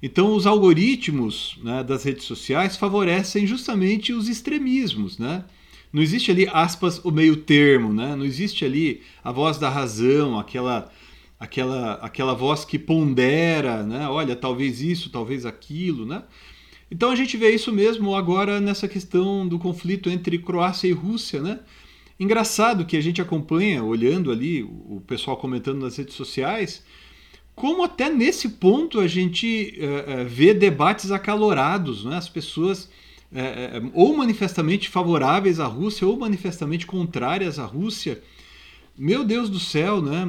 [0.02, 5.18] Então, os algoritmos né, das redes sociais favorecem justamente os extremismos.
[5.18, 5.44] Né?
[5.92, 8.14] Não existe ali, aspas, o meio termo, né?
[8.14, 10.90] não existe ali a voz da razão, aquela,
[11.40, 14.08] aquela, aquela voz que pondera, né?
[14.08, 16.04] olha, talvez isso, talvez aquilo.
[16.04, 16.22] Né?
[16.90, 21.40] Então, a gente vê isso mesmo agora nessa questão do conflito entre Croácia e Rússia.
[21.40, 21.60] Né?
[22.20, 26.84] Engraçado que a gente acompanha, olhando ali o pessoal comentando nas redes sociais,
[27.56, 32.18] como até nesse ponto a gente uh, vê debates acalorados, né?
[32.18, 32.84] as pessoas
[33.32, 38.22] uh, ou manifestamente favoráveis à Rússia ou manifestamente contrárias à Rússia.
[38.96, 40.24] Meu Deus do céu, né?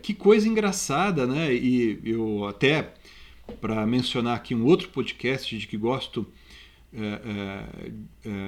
[0.00, 1.52] que coisa engraçada, né?
[1.52, 2.94] E eu até
[3.60, 6.24] para mencionar aqui um outro podcast de que gosto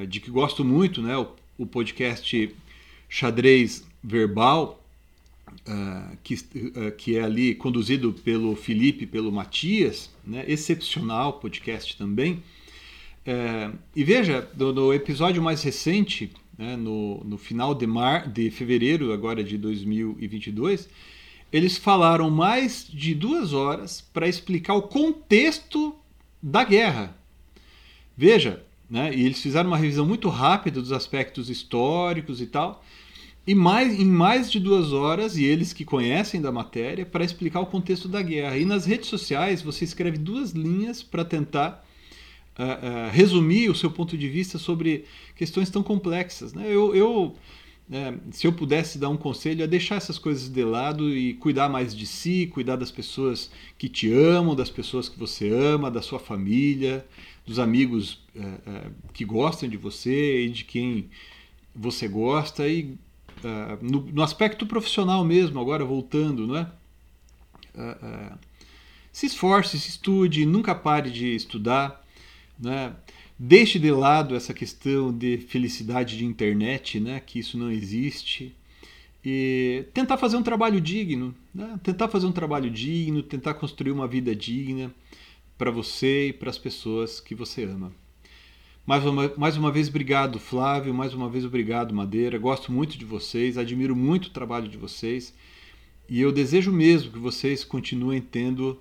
[0.08, 1.16] de que gosto muito, né?
[1.18, 2.54] O, o podcast
[3.08, 4.79] Xadrez Verbal
[5.70, 10.44] Uh, que, uh, que é ali conduzido pelo Felipe, pelo Matias, né?
[10.48, 12.42] excepcional podcast também.
[13.24, 16.76] Uh, e veja, no, no, episódio mais recente, né?
[16.76, 20.88] no, no final de, mar, de fevereiro agora de 2022,
[21.52, 25.94] eles falaram mais de duas horas para explicar o contexto
[26.42, 27.16] da guerra.
[28.16, 29.14] Veja, né?
[29.14, 32.84] e eles fizeram uma revisão muito rápida dos aspectos históricos e tal,
[33.46, 37.60] e mais, em mais de duas horas, e eles que conhecem da matéria, para explicar
[37.60, 38.56] o contexto da guerra.
[38.56, 41.84] E nas redes sociais você escreve duas linhas para tentar
[42.58, 46.52] uh, uh, resumir o seu ponto de vista sobre questões tão complexas.
[46.52, 46.66] Né?
[46.66, 47.34] Eu, eu
[47.88, 51.70] uh, se eu pudesse dar um conselho, é deixar essas coisas de lado e cuidar
[51.70, 56.02] mais de si, cuidar das pessoas que te amam, das pessoas que você ama, da
[56.02, 57.06] sua família,
[57.46, 58.20] dos amigos
[59.12, 61.08] que gostam de você e de quem
[61.74, 62.96] você gosta e
[63.80, 66.70] no, no, aspecto profissional mesmo, agora voltando, não é?
[67.74, 68.38] Uh, uh,
[69.12, 72.04] se esforce, se estude, nunca pare de estudar,
[72.58, 72.94] né?
[73.38, 77.20] Deixe de lado essa questão de felicidade de internet, né?
[77.20, 78.54] Que isso não existe
[79.24, 81.78] e tentar fazer um trabalho digno, né?
[81.82, 84.92] tentar fazer um trabalho digno, tentar construir uma vida digna
[85.58, 87.92] para você e para as pessoas que você ama.
[88.90, 90.92] Mais uma, mais uma vez, obrigado, Flávio.
[90.92, 92.36] Mais uma vez, obrigado, Madeira.
[92.36, 95.32] Gosto muito de vocês, admiro muito o trabalho de vocês.
[96.08, 98.80] E eu desejo mesmo que vocês continuem tendo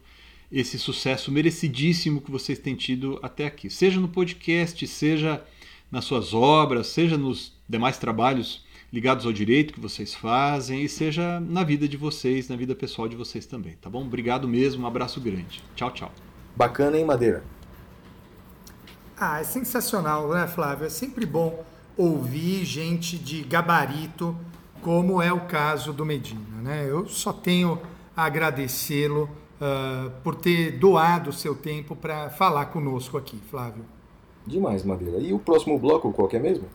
[0.51, 3.70] esse sucesso merecidíssimo que vocês têm tido até aqui.
[3.70, 5.45] Seja no podcast, seja
[5.91, 11.39] nas suas obras, seja nos demais trabalhos ligados ao direito que vocês fazem e seja
[11.39, 14.01] na vida de vocês, na vida pessoal de vocês também, tá bom?
[14.01, 15.62] Obrigado mesmo, um abraço grande.
[15.76, 16.12] Tchau, tchau.
[16.55, 17.59] Bacana, hein, Madeira?
[19.20, 20.86] Ah, é sensacional, né, Flávio?
[20.86, 21.65] É sempre bom
[21.97, 24.34] ouvir gente de gabarito,
[24.82, 26.86] como é o caso do Medina, né?
[26.88, 27.78] Eu só tenho
[28.15, 33.84] a agradecê-lo uh, por ter doado o seu tempo para falar conosco aqui, Flávio.
[34.47, 35.17] Demais, Madeira.
[35.17, 36.65] E o próximo bloco, qual que é mesmo?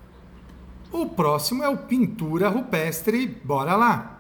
[0.93, 3.27] O próximo é o Pintura Rupestre.
[3.27, 4.14] Bora lá!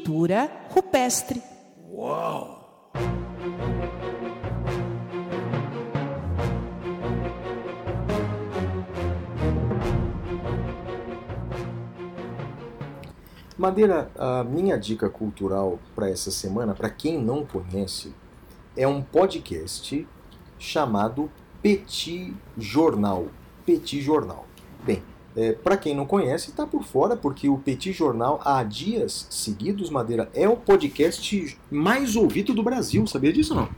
[0.00, 1.42] Pintura rupestre.
[13.58, 18.14] Madeira, a minha dica cultural para essa semana, para quem não conhece,
[18.74, 20.08] é um podcast
[20.58, 21.30] chamado
[21.60, 23.26] Petit Jornal.
[23.66, 24.46] Petit Jornal.
[24.82, 25.02] Bem,
[25.36, 29.90] é, para quem não conhece, está por fora, porque o Petit Jornal, há dias seguidos,
[29.90, 33.06] Madeira, é o podcast mais ouvido do Brasil.
[33.06, 33.68] Sabia disso não?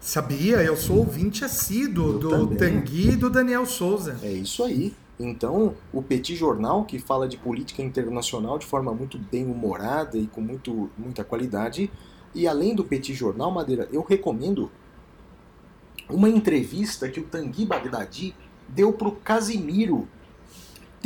[0.00, 2.58] Sabia, eu sou ouvinte assíduo Eu do também.
[2.58, 4.18] Tanguy e do Daniel Souza.
[4.22, 4.94] É isso aí.
[5.18, 10.26] Então, o Petit Jornal, que fala de política internacional de forma muito bem humorada e
[10.26, 11.90] com muito, muita qualidade.
[12.34, 14.70] E além do Petit Jornal, Madeira, eu recomendo
[16.08, 18.34] uma entrevista que o Tanguy Bagdadi
[18.68, 20.06] deu pro Casimiro.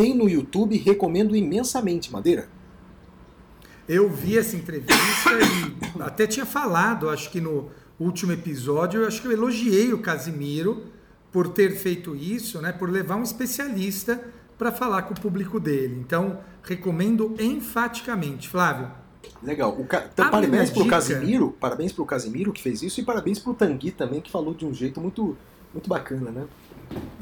[0.00, 2.48] Tem no YouTube, recomendo imensamente, Madeira.
[3.86, 9.20] Eu vi essa entrevista e até tinha falado, acho que no último episódio, eu acho
[9.20, 10.84] que eu elogiei o Casimiro
[11.30, 14.18] por ter feito isso, né, por levar um especialista
[14.56, 15.98] para falar com o público dele.
[16.00, 18.90] Então, recomendo enfaticamente, Flávio.
[19.42, 19.78] Legal.
[19.78, 20.08] O ca...
[20.10, 23.52] então, A parabéns pro dica- Casimiro, parabéns pro Casimiro que fez isso e parabéns pro
[23.52, 25.36] Tanguy também que falou de um jeito muito
[25.72, 26.46] muito bacana, né?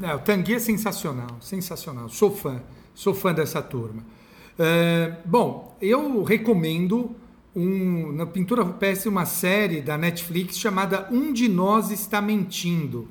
[0.01, 2.09] É, o Tanguy é sensacional, sensacional.
[2.09, 2.61] Sou fã,
[2.93, 4.03] sou fã dessa turma.
[4.57, 7.15] É, bom, eu recomendo
[7.55, 13.07] um, na Pintura Rupestre uma série da Netflix chamada Um de Nós Está Mentindo.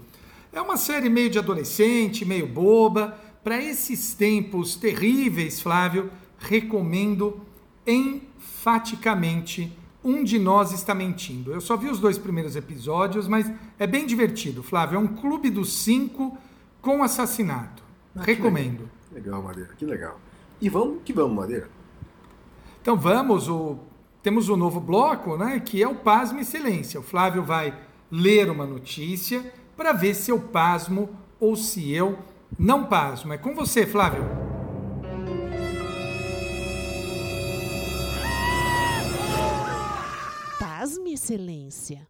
[0.52, 3.18] É uma série meio de adolescente, meio boba.
[3.44, 7.40] Para esses tempos terríveis, Flávio, recomendo
[7.86, 9.72] enfaticamente
[10.08, 11.52] Um de Nós Está Mentindo.
[11.52, 14.96] Eu só vi os dois primeiros episódios, mas é bem divertido, Flávio.
[14.96, 16.38] É um clube dos cinco
[16.80, 17.82] com assassinato.
[18.16, 18.88] Recomendo.
[19.12, 20.18] Legal, Madeira, que legal.
[20.62, 21.68] E vamos que vamos, Madeira.
[22.80, 23.76] Então vamos, o,
[24.22, 26.98] temos o novo bloco, né, que é o Pasmo Excelência.
[26.98, 27.78] O Flávio vai
[28.10, 32.18] ler uma notícia para ver se eu pasmo ou se eu
[32.58, 33.34] não pasmo.
[33.34, 34.47] É com você, Flávio.
[40.88, 42.08] Pasme, excelência.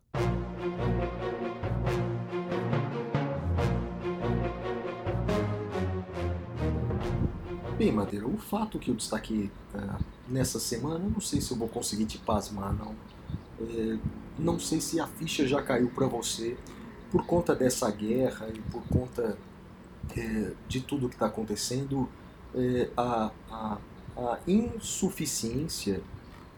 [7.77, 9.99] Bem, Madeira, o fato que eu destaquei ah,
[10.29, 12.95] nessa semana, não sei se eu vou conseguir te pasmar, não.
[13.61, 13.99] É,
[14.39, 16.57] não sei se a ficha já caiu para você
[17.11, 19.37] por conta dessa guerra e por conta
[20.17, 22.09] é, de tudo que está acontecendo,
[22.55, 23.79] é, a, a,
[24.17, 26.01] a insuficiência,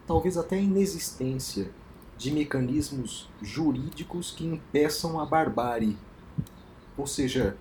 [0.07, 1.80] talvez até a inexistência
[2.21, 5.97] de mecanismos jurídicos que impeçam a barbárie.
[6.95, 7.57] Ou seja,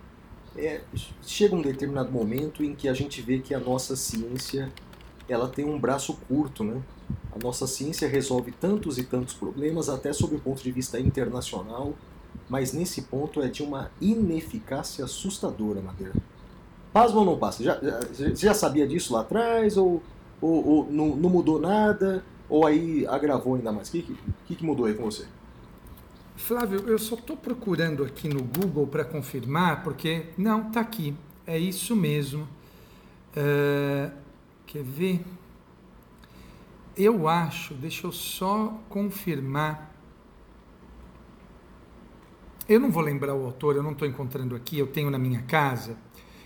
[0.53, 0.81] é,
[1.21, 4.69] chega um determinado momento em que a gente vê que a nossa ciência
[5.29, 6.81] ela tem um braço curto, né?
[7.33, 11.93] A nossa ciência resolve tantos e tantos problemas, até sob o ponto de vista internacional,
[12.49, 16.13] mas nesse ponto é de uma ineficácia assustadora, Madeira.
[16.91, 17.63] Pasma ou não passa?
[17.63, 19.77] Já, já, já sabia disso lá atrás?
[19.77, 20.03] Ou,
[20.41, 22.25] ou, ou não, não mudou nada?
[22.49, 23.87] Ou aí agravou ainda mais?
[23.89, 25.27] O que, que, que mudou aí com você?
[26.35, 31.13] Flávio, eu só estou procurando aqui no Google para confirmar, porque não, tá aqui.
[31.45, 32.47] É isso mesmo.
[33.35, 34.09] É,
[34.65, 35.23] quer ver?
[36.97, 39.93] Eu acho, deixa eu só confirmar.
[42.67, 45.41] Eu não vou lembrar o autor, eu não estou encontrando aqui, eu tenho na minha
[45.43, 45.97] casa.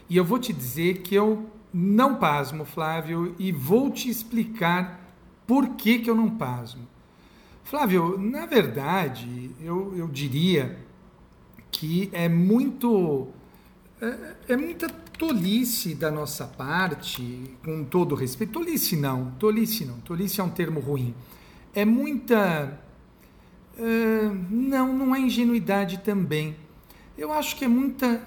[0.10, 5.03] E eu vou te dizer que eu não pasmo, Flávio, e vou te explicar
[5.46, 6.88] por que, que eu não pasmo.
[7.64, 10.78] Flávio, na verdade, eu, eu diria
[11.72, 13.28] que é muito.
[14.02, 18.54] É, é muita tolice da nossa parte, com todo respeito.
[18.54, 21.16] Tolice não, tolice não, tolice é um termo ruim.
[21.74, 22.80] É muita.
[23.78, 26.56] é, não, não é ingenuidade também.
[27.18, 28.22] Eu acho que é muita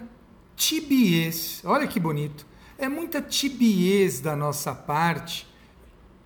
[0.57, 1.61] tibiez.
[1.65, 2.47] Olha que bonito.
[2.79, 5.47] É muita tibiez da nossa parte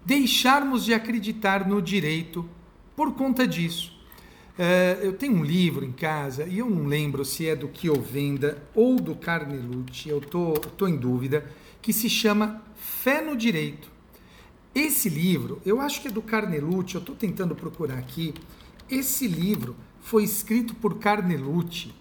[0.05, 2.48] deixarmos de acreditar no direito
[2.96, 3.98] por conta disso.
[4.59, 8.62] É, eu tenho um livro em casa e eu não lembro se é do Kiovenda
[8.74, 13.90] ou do Carnelucci, eu tô, tô em dúvida, que se chama Fé no Direito.
[14.74, 18.34] Esse livro, eu acho que é do Carnelucci, eu estou tentando procurar aqui.
[18.88, 21.94] Esse livro foi escrito por Carnelucci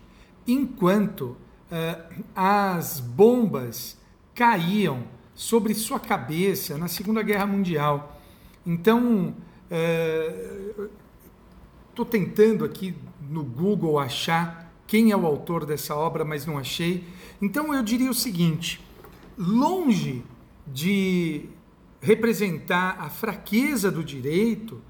[0.45, 1.37] enquanto
[1.71, 1.97] eh,
[2.35, 3.97] as bombas
[4.35, 5.03] caíam
[5.39, 8.21] sobre sua cabeça na Segunda Guerra Mundial.
[8.65, 9.33] Então,
[11.89, 17.05] estou tentando aqui no Google achar quem é o autor dessa obra, mas não achei.
[17.41, 18.85] Então, eu diria o seguinte:
[19.37, 20.25] longe
[20.67, 21.45] de
[22.01, 24.81] representar a fraqueza do direito,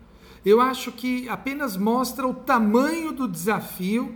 [0.44, 4.16] eu acho que apenas mostra o tamanho do desafio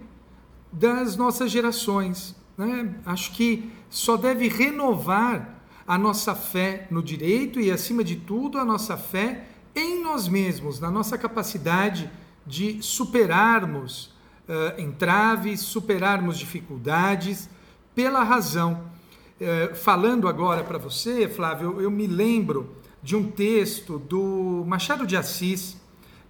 [0.72, 2.36] das nossas gerações.
[2.58, 2.96] Né?
[3.06, 8.66] Acho que só deve renovar a nossa fé no direito e, acima de tudo, a
[8.66, 12.10] nossa fé em nós mesmos, na nossa capacidade
[12.46, 14.14] de superarmos
[14.48, 17.50] uh, entraves, superarmos dificuldades
[17.96, 18.92] pela razão.
[19.40, 25.18] Uh, falando agora para você, Flávio, eu me lembro de um texto do Machado de
[25.18, 25.78] Assis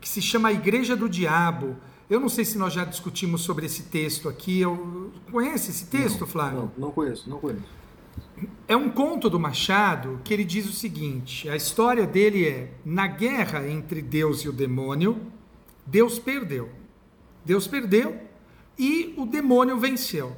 [0.01, 1.77] que se chama A Igreja do Diabo.
[2.09, 4.59] Eu não sei se nós já discutimos sobre esse texto aqui.
[4.59, 5.11] Eu...
[5.31, 6.59] Conhece esse texto, não, Flávio?
[6.77, 7.63] Não, não conheço, não conheço.
[8.65, 13.07] É um conto do Machado que ele diz o seguinte: a história dele é: na
[13.07, 15.21] guerra entre Deus e o demônio,
[15.85, 16.69] Deus perdeu.
[17.43, 18.17] Deus perdeu
[18.77, 20.35] e o demônio venceu.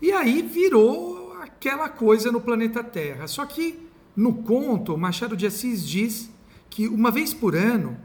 [0.00, 3.26] E aí virou aquela coisa no planeta Terra.
[3.26, 3.78] Só que
[4.14, 6.30] no conto, Machado de Assis diz
[6.68, 7.96] que uma vez por ano,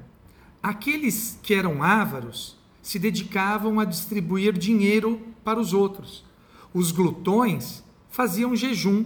[0.62, 6.26] aqueles que eram ávaros se dedicavam a distribuir dinheiro para os outros.
[6.74, 9.06] Os glutões faziam jejum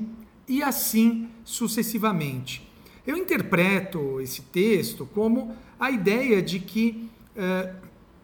[0.49, 2.67] e assim sucessivamente.
[3.07, 7.73] Eu interpreto esse texto como a ideia de que eh,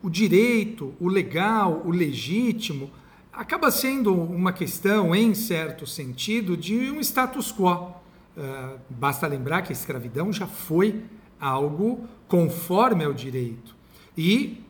[0.06, 2.92] o direito, o legal, o legítimo,
[3.32, 7.92] acaba sendo uma questão, em certo sentido, de um status quo.
[8.38, 11.04] Uh, basta lembrar que a escravidão já foi
[11.40, 13.76] algo conforme ao direito
[14.18, 14.62] e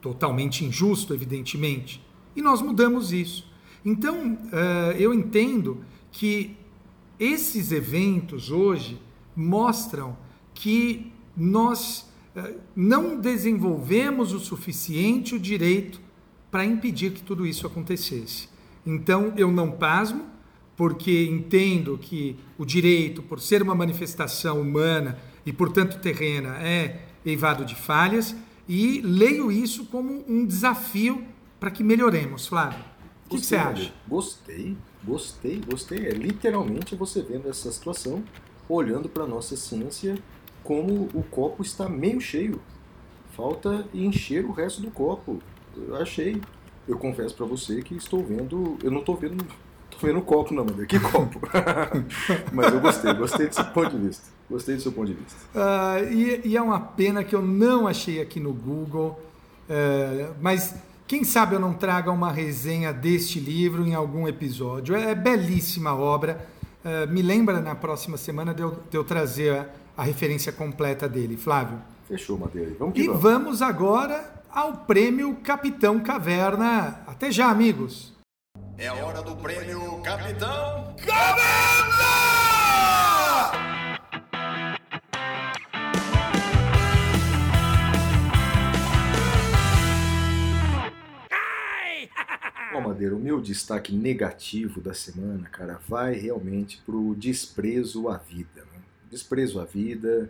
[0.00, 2.00] totalmente injusto, evidentemente.
[2.34, 3.50] E nós mudamos isso.
[3.84, 6.56] Então, uh, eu entendo que
[7.18, 9.00] esses eventos hoje
[9.34, 10.16] mostram
[10.54, 16.00] que nós uh, não desenvolvemos o suficiente o direito
[16.50, 18.48] para impedir que tudo isso acontecesse.
[18.86, 20.26] Então, eu não pasmo,
[20.76, 27.64] porque entendo que o direito, por ser uma manifestação humana e, portanto, terrena, é eivado
[27.64, 28.36] de falhas,
[28.68, 31.24] e leio isso como um desafio
[31.58, 32.84] para que melhoremos, Flávio.
[33.26, 33.92] O que, você acha?
[34.06, 36.06] Gostei, gostei, gostei.
[36.06, 38.22] É literalmente você vendo essa situação,
[38.68, 40.16] olhando para a nossa ciência
[40.62, 42.60] como o copo está meio cheio.
[43.32, 45.40] Falta encher o resto do copo.
[45.76, 46.40] Eu achei.
[46.86, 48.78] Eu confesso para você que estou vendo.
[48.82, 49.44] Eu não estou vendo
[49.98, 50.86] Tô vendo copo não, mano.
[50.86, 51.40] Que copo.
[52.52, 54.26] Mas eu gostei, gostei do seu ponto de vista.
[54.50, 55.38] Gostei do seu ponto de vista.
[55.54, 59.18] Uh, e, e, é uma pena que eu não achei aqui no Google.
[59.68, 60.74] Uh, mas
[61.06, 64.94] quem sabe eu não traga uma resenha deste livro em algum episódio.
[64.96, 66.48] É, é belíssima obra.
[66.84, 71.08] Uh, me lembra na próxima semana de eu, de eu trazer a, a, referência completa
[71.08, 71.78] dele, Flávio.
[72.08, 72.72] Fechou, Madeira.
[72.78, 73.22] Vamos que e vamos.
[73.22, 77.00] vamos agora ao prêmio Capitão Caverna.
[77.06, 78.12] Até já, amigos.
[78.76, 82.44] É a hora do prêmio Capitão Caverna!
[92.74, 98.62] Ó, Madeira, o meu destaque negativo da semana, cara, vai realmente pro desprezo à vida.
[98.62, 98.80] Né?
[99.08, 100.28] Desprezo à vida,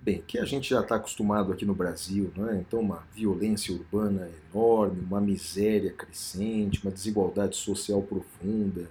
[0.00, 2.56] bem, que a gente já está acostumado aqui no Brasil, não é?
[2.56, 8.90] Então, uma violência urbana enorme, uma miséria crescente, uma desigualdade social profunda.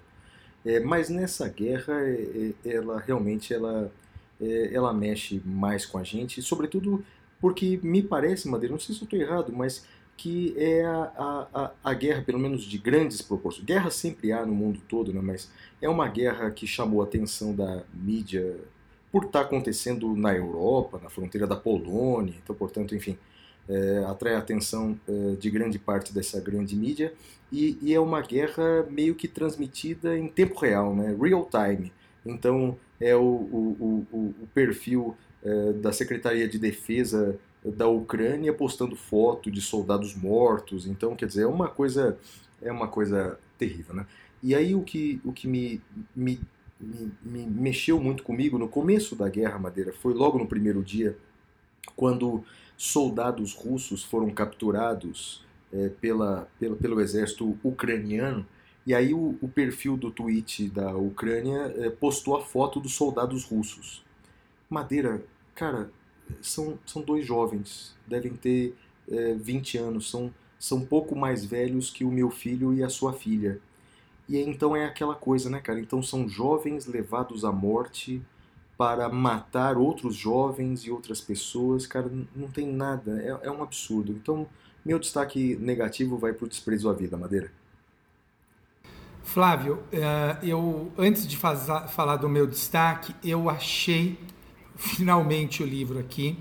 [0.66, 3.92] É, mas nessa guerra, é, é, ela realmente ela,
[4.40, 7.04] é, ela mexe mais com a gente, sobretudo
[7.42, 9.86] porque me parece, Madeira, não sei se eu estou errado, mas
[10.16, 13.66] que é a, a, a, guerra, pelo menos de grandes proporções.
[13.66, 15.20] Guerra sempre há no mundo todo, né?
[15.22, 15.52] mas
[15.82, 18.58] é uma guerra que chamou a atenção da mídia
[19.12, 23.18] por estar tá acontecendo na Europa, na fronteira da Polônia, então, portanto, enfim,
[23.68, 27.14] é, atrai a atenção é, de grande parte dessa grande mídia
[27.52, 31.16] e, e, é uma guerra meio que transmitida em tempo real, né?
[31.20, 31.94] real time.
[32.26, 38.96] Então, é o, o, o, o perfil é, da Secretaria de Defesa da Ucrânia postando
[38.96, 40.86] foto de soldados mortos.
[40.86, 42.18] Então, quer dizer, é uma coisa,
[42.62, 44.06] é uma coisa terrível, né?
[44.42, 45.82] E aí o que, o que me,
[46.16, 46.40] me
[46.84, 51.18] me, me mexeu muito comigo no começo da Guerra Madeira, foi logo no primeiro dia,
[51.96, 52.44] quando
[52.78, 58.46] soldados russos foram capturados é, pela, pela, pelo exército ucraniano.
[58.86, 63.46] E aí o, o perfil do tweet da Ucrânia é, postou a foto dos soldados
[63.46, 64.04] russos.
[64.70, 65.24] Madeira,
[65.56, 65.90] cara,
[66.42, 68.76] são, são dois jovens, devem ter
[69.10, 73.14] é, 20 anos, são, são pouco mais velhos que o meu filho e a sua
[73.14, 73.60] filha.
[74.28, 75.80] E então é aquela coisa, né, cara?
[75.80, 78.22] Então são jovens levados à morte
[78.78, 84.12] para matar outros jovens e outras pessoas, cara, não tem nada, é, é um absurdo.
[84.12, 84.48] Então,
[84.86, 87.52] meu destaque negativo vai para o desprezo à vida, Madeira.
[89.24, 94.20] Flávio, eh, eu antes de faz- falar do meu destaque, eu achei
[94.76, 96.38] finalmente o livro aqui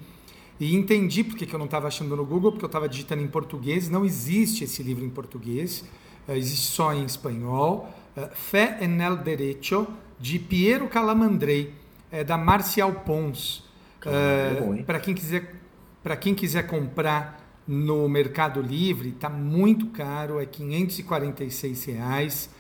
[0.59, 3.27] e entendi porque que eu não estava achando no Google, porque eu estava digitando em
[3.27, 3.89] português.
[3.89, 5.85] Não existe esse livro em português,
[6.29, 7.93] eh, existe só em espanhol.
[8.17, 9.89] Eh, Fé en el Derecho,
[10.21, 11.75] de Piero Calamandrei,
[12.13, 13.69] é da Marcial Pons.
[14.07, 14.85] É hein?
[14.85, 15.63] Para quem quiser
[16.03, 22.51] para quem quiser comprar no Mercado Livre, está muito caro, é 546 reais.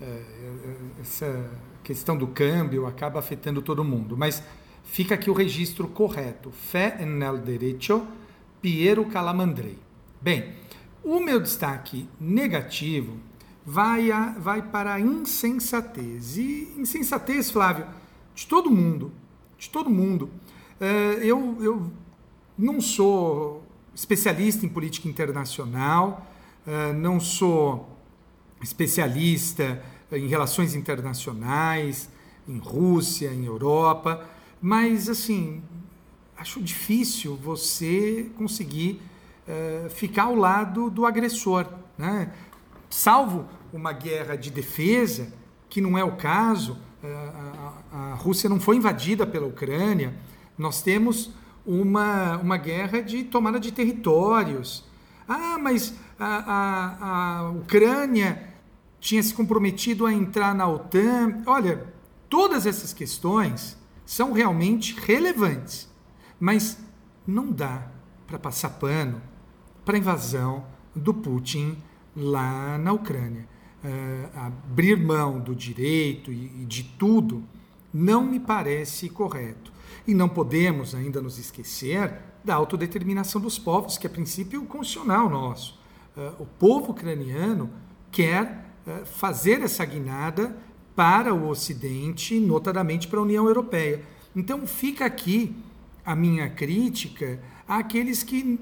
[0.00, 0.22] É,
[1.00, 1.50] essa
[1.82, 4.42] questão do câmbio acaba afetando todo mundo, mas
[4.84, 6.50] fica aqui o registro correto.
[6.50, 8.06] Fé en el Derecho,
[8.60, 9.78] Piero Calamandrei.
[10.20, 10.54] Bem,
[11.02, 13.16] o meu destaque negativo
[13.64, 16.36] vai, a- vai para a insensatez.
[16.36, 17.86] E insensatez, Flávio,
[18.34, 19.12] de todo mundo,
[19.58, 20.30] de todo mundo.
[20.80, 21.92] É, eu, eu
[22.58, 23.64] não sou
[23.94, 26.26] especialista em política internacional,
[26.66, 27.88] eh, não sou
[28.62, 32.08] especialista em relações internacionais,
[32.48, 34.26] em Rússia, em Europa,
[34.62, 35.62] mas assim,
[36.36, 39.02] acho difícil você conseguir
[39.48, 41.66] eh, ficar ao lado do agressor,
[41.98, 42.32] né?
[42.88, 45.32] Salvo uma guerra de defesa,
[45.68, 50.14] que não é o caso, a, a- a Rússia não foi invadida pela Ucrânia,
[50.56, 51.30] nós temos
[51.66, 54.84] uma, uma guerra de tomada de territórios.
[55.28, 58.48] Ah, mas a, a, a Ucrânia
[59.00, 61.42] tinha se comprometido a entrar na OTAN.
[61.46, 61.86] Olha,
[62.28, 65.88] todas essas questões são realmente relevantes,
[66.38, 66.78] mas
[67.26, 67.88] não dá
[68.26, 69.20] para passar pano
[69.84, 71.76] para a invasão do Putin
[72.14, 73.48] lá na Ucrânia.
[73.84, 77.42] Eh, abrir mão do direito e, e de tudo
[77.92, 79.72] não me parece correto.
[80.06, 82.12] E não podemos ainda nos esquecer
[82.44, 85.78] da autodeterminação dos povos, que é princípio constitucional nosso.
[86.16, 87.70] Eh, o povo ucraniano
[88.10, 90.56] quer eh, fazer essa guinada
[90.94, 94.02] para o Ocidente, notadamente para a União Europeia.
[94.34, 95.54] Então fica aqui
[96.04, 98.58] a minha crítica àqueles que,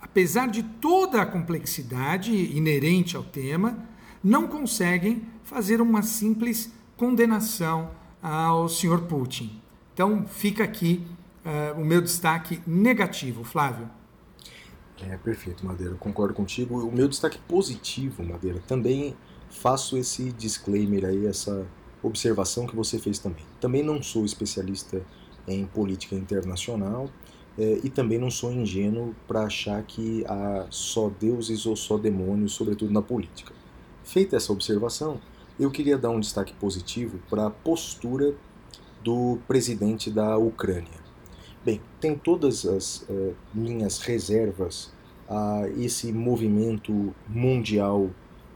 [0.00, 3.78] apesar de toda a complexidade inerente ao tema,
[4.22, 7.90] não conseguem fazer uma simples condenação
[8.22, 9.60] ao senhor Putin.
[9.94, 11.06] Então fica aqui
[11.44, 13.88] eh, o meu destaque negativo, Flávio.
[15.00, 16.78] É, perfeito, Madeira, eu concordo contigo.
[16.86, 19.16] O meu destaque positivo, Madeira, também
[19.50, 21.66] faço esse disclaimer aí, essa
[22.02, 23.44] observação que você fez também.
[23.60, 25.02] Também não sou especialista
[25.46, 27.08] em política internacional
[27.58, 32.52] eh, e também não sou ingênuo para achar que há só deuses ou só demônios,
[32.52, 33.52] sobretudo na política.
[34.04, 35.20] Feita essa observação,
[35.58, 38.34] eu queria dar um destaque positivo para a postura
[39.02, 41.08] do presidente da Ucrânia.
[41.64, 44.92] Bem, tem todas as eh, minhas reservas
[45.28, 48.10] a esse movimento mundial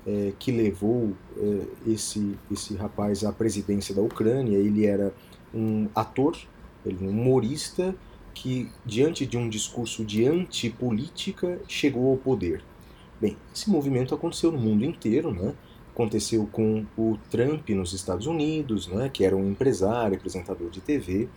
[0.06, 4.56] eh, que levou eh, esse, esse rapaz à presidência da Ucrânia.
[4.56, 5.14] Ele era
[5.54, 6.36] um ator,
[6.84, 7.94] um humorista
[8.34, 12.62] que, diante de um discurso de antipolítica, chegou ao poder.
[13.20, 15.54] Bem, esse movimento aconteceu no mundo inteiro, né?
[15.92, 19.10] Aconteceu com o Trump nos Estados Unidos, né?
[19.12, 21.28] que era um empresário, apresentador de TV.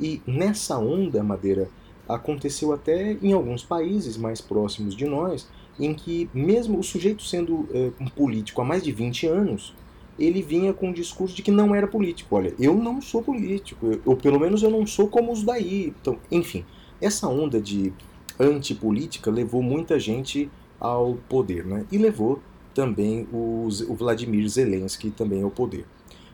[0.00, 1.68] E nessa onda, Madeira,
[2.08, 5.48] aconteceu até em alguns países mais próximos de nós,
[5.78, 9.76] em que, mesmo o sujeito sendo eh, um político há mais de 20 anos,
[10.18, 12.36] ele vinha com o discurso de que não era político.
[12.36, 15.96] Olha, eu não sou político, eu- ou pelo menos eu não sou como os daí.
[16.00, 16.66] Então, enfim,
[17.00, 17.96] essa onda de
[18.38, 21.86] antipolítica levou muita gente ao poder, né?
[21.90, 25.88] E levou também o, Z- o Vladimir Zelensky também ao poder.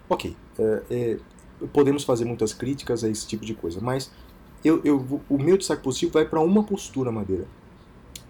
[0.08, 0.38] Ok,
[0.90, 1.20] é,
[1.72, 4.12] podemos fazer muitas críticas a esse tipo de coisa, mas
[4.64, 7.50] eu, eu, o meu destaque positivo vai para uma postura, Madeira.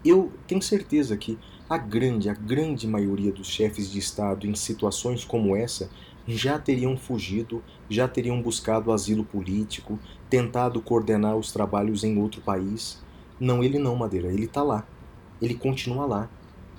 [0.03, 1.37] Eu tenho certeza que
[1.69, 5.89] a grande, a grande maioria dos chefes de Estado em situações como essa
[6.27, 9.99] já teriam fugido, já teriam buscado asilo político,
[10.29, 13.01] tentado coordenar os trabalhos em outro país.
[13.39, 14.85] Não, ele não, Madeira, ele está lá.
[15.41, 16.29] Ele continua lá.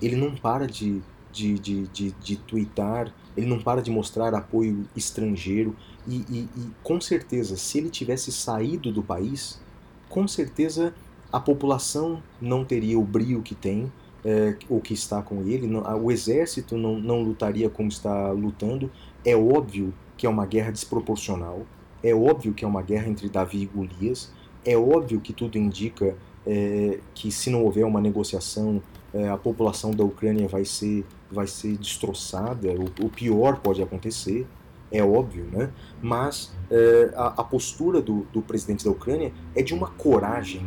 [0.00, 1.00] Ele não para de,
[1.32, 5.76] de, de, de, de twittar, ele não para de mostrar apoio estrangeiro.
[6.06, 9.60] E, e, e com certeza, se ele tivesse saído do país,
[10.08, 10.94] com certeza
[11.32, 13.90] a população não teria o brio que tem,
[14.24, 18.90] é, o que está com ele, não- o exército não, não lutaria como está lutando.
[19.24, 21.62] É óbvio que é uma guerra desproporcional,
[22.02, 24.30] é óbvio que é uma guerra entre Davi e Golias,
[24.64, 26.16] é óbvio que tudo indica
[26.46, 28.82] é, que se não houver uma negociação,
[29.14, 34.46] é, a população da Ucrânia vai ser, vai ser destroçada, o, o pior pode acontecer,
[34.90, 35.70] é óbvio, né?
[36.02, 40.62] Mas é, a, a postura do, do presidente da Ucrânia é de uma coragem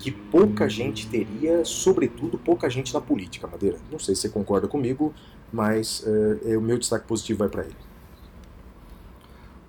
[0.00, 3.78] que pouca gente teria, sobretudo pouca gente na política, Madeira.
[3.92, 5.14] Não sei se você concorda comigo,
[5.52, 6.02] mas
[6.44, 7.76] é, é, o meu destaque positivo vai para ele.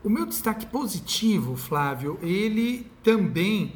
[0.04, 3.76] O meu destaque positivo, Flávio, ele também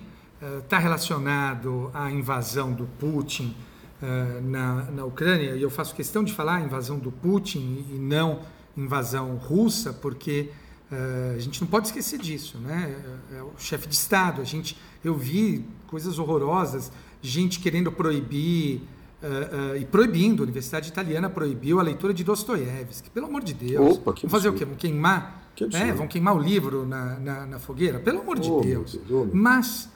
[0.63, 3.55] está relacionado à invasão do Putin
[4.01, 8.41] eh, na, na Ucrânia, e eu faço questão de falar invasão do Putin e não
[8.75, 10.51] invasão russa, porque
[10.91, 12.95] eh, a gente não pode esquecer disso, né?
[13.37, 14.41] É o chefe de Estado.
[14.41, 18.81] A gente, eu vi coisas horrorosas, gente querendo proibir
[19.21, 23.09] eh, eh, e proibindo, a Universidade Italiana proibiu a leitura de Dostoiévski.
[23.09, 23.97] Pelo amor de Deus.
[23.97, 24.65] Opa, que Vão fazer o quê?
[24.65, 25.49] Vão queimar?
[25.55, 25.95] Que É, absurdo.
[25.95, 27.99] vão queimar o livro na, na, na fogueira?
[27.99, 28.99] Pelo amor de Oh, Deus.
[29.07, 29.89] Deus, oh, Mas,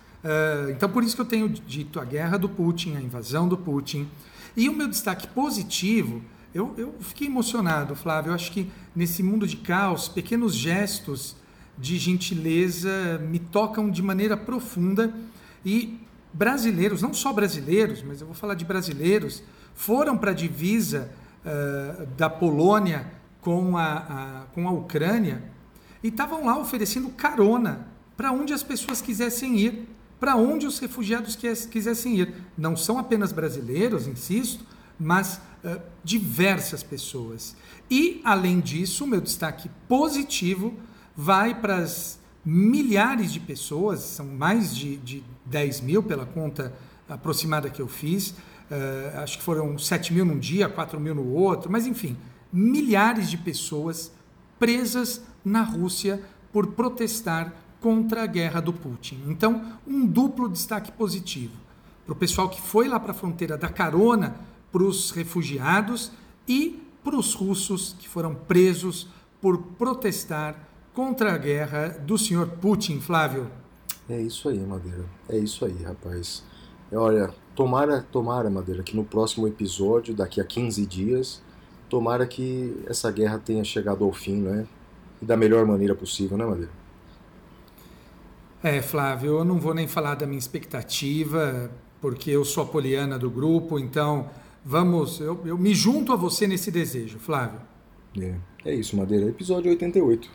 [0.71, 4.07] então por isso que eu tenho dito a guerra do Putin, a invasão do Putin.
[4.55, 6.21] E o meu destaque positivo,
[6.53, 8.31] eu, eu fiquei emocionado, Flávio.
[8.31, 11.35] Eu acho que nesse mundo de caos, pequenos gestos
[11.77, 15.13] de gentileza me tocam de maneira profunda.
[15.65, 15.99] E
[16.33, 19.43] brasileiros, não só brasileiros, mas eu vou falar de brasileiros,
[19.73, 21.11] foram para a divisa
[21.45, 25.41] ah, da Polônia com a, a- com a Ucrânia
[26.03, 27.87] e estavam lá oferecendo carona
[28.17, 29.87] para onde as pessoas quisessem ir,
[30.19, 32.33] para onde os refugiados quis- quisessem ir.
[32.57, 34.65] Não são apenas brasileiros, insisto,
[34.99, 37.55] mas ah, diversas pessoas.
[37.89, 40.73] E, além disso, o meu destaque positivo
[41.15, 46.73] vai para as milhares de pessoas, são mais de, de 10 mil pela conta
[47.07, 48.35] aproximada que eu fiz,
[48.71, 52.15] eh, acho que foram 7 mil num dia, 4 mil no outro, mas enfim,
[52.53, 54.11] milhares de pessoas
[54.57, 56.21] presas na Rússia
[56.53, 59.21] por protestar contra a guerra do Putin.
[59.27, 61.53] Então, um duplo destaque positivo
[62.05, 64.35] para o pessoal que foi lá para a fronteira dar carona
[64.71, 66.11] para os refugiados
[66.47, 69.07] e para os russos que foram presos
[69.41, 73.49] por protestar contra a guerra do senhor Putin, Flávio.
[74.09, 75.05] É isso aí, Madeira.
[75.27, 76.43] É isso aí, rapaz.
[76.91, 81.41] É, Olha, tomara, tomara, Madeira, que no próximo episódio, daqui a 15 dias,
[81.87, 84.67] tomara que essa guerra tenha chegado ao fim, né?
[85.21, 86.71] E da melhor maneira possível, né, Madeira?
[88.61, 93.17] É, Flávio, eu não vou nem falar da minha expectativa, porque eu sou a poliana
[93.17, 94.29] do grupo, então
[94.63, 97.59] vamos, eu, eu me junto a você nesse desejo, Flávio.
[98.19, 98.35] É,
[98.65, 99.27] é isso, Madeira.
[99.27, 100.29] Episódio 88.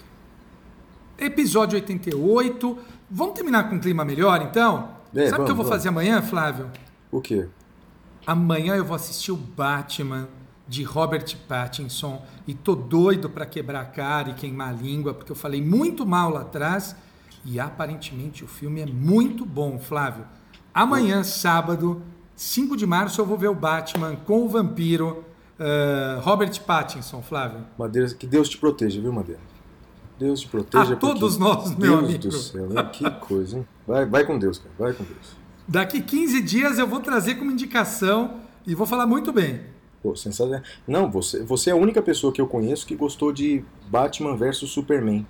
[1.19, 2.79] Episódio 88.
[3.11, 4.91] Vamos terminar com um clima melhor, então?
[5.15, 6.71] É, Sabe o que eu vou vamos, fazer amanhã, Flávio?
[7.11, 7.49] O quê?
[8.27, 10.29] Amanhã eu vou assistir o Batman
[10.67, 15.31] de Robert Pattinson e tô doido para quebrar a cara e queimar a língua, porque
[15.31, 16.97] eu falei muito mal lá atrás
[17.45, 20.25] e aparentemente o filme é muito bom, Flávio.
[20.73, 22.03] Amanhã, sábado,
[22.37, 25.25] 5 de março, eu vou ver o Batman com o vampiro
[25.59, 27.61] eh, Robert Pattinson, Flávio.
[27.79, 29.41] Madeira, que Deus te proteja, viu, Madeira?
[30.19, 30.95] Deus te proteja.
[30.95, 32.29] A todos nós, meu Deus amigo.
[32.29, 32.89] do céu, hein?
[32.93, 33.69] Que coisa, hein?
[33.87, 34.71] Vai, vai com Deus, cara.
[34.79, 35.37] Vai com Deus.
[35.67, 39.61] Daqui 15 dias eu vou trazer como indicação e vou falar muito bem.
[40.03, 40.61] Pô, sensacional.
[40.87, 44.71] Não, você, você é a única pessoa que eu conheço que gostou de Batman versus
[44.71, 45.27] Superman.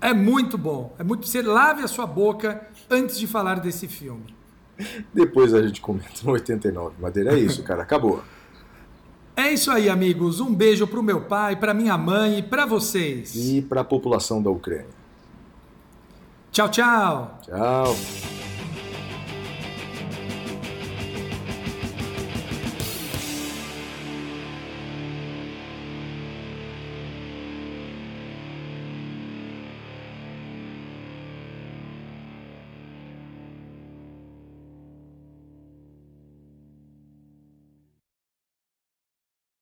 [0.00, 0.94] É muito bom.
[0.98, 1.26] É muito.
[1.26, 4.37] Você lave a sua boca antes de falar desse filme.
[5.12, 6.94] Depois a gente comenta no 89.
[7.00, 7.82] Madeira, é isso, cara.
[7.82, 8.22] Acabou.
[9.36, 10.40] É isso aí, amigos.
[10.40, 13.34] Um beijo pro meu pai, pra minha mãe e pra vocês.
[13.34, 14.98] E para a população da Ucrânia.
[16.50, 17.38] Tchau, tchau.
[17.42, 18.47] Tchau.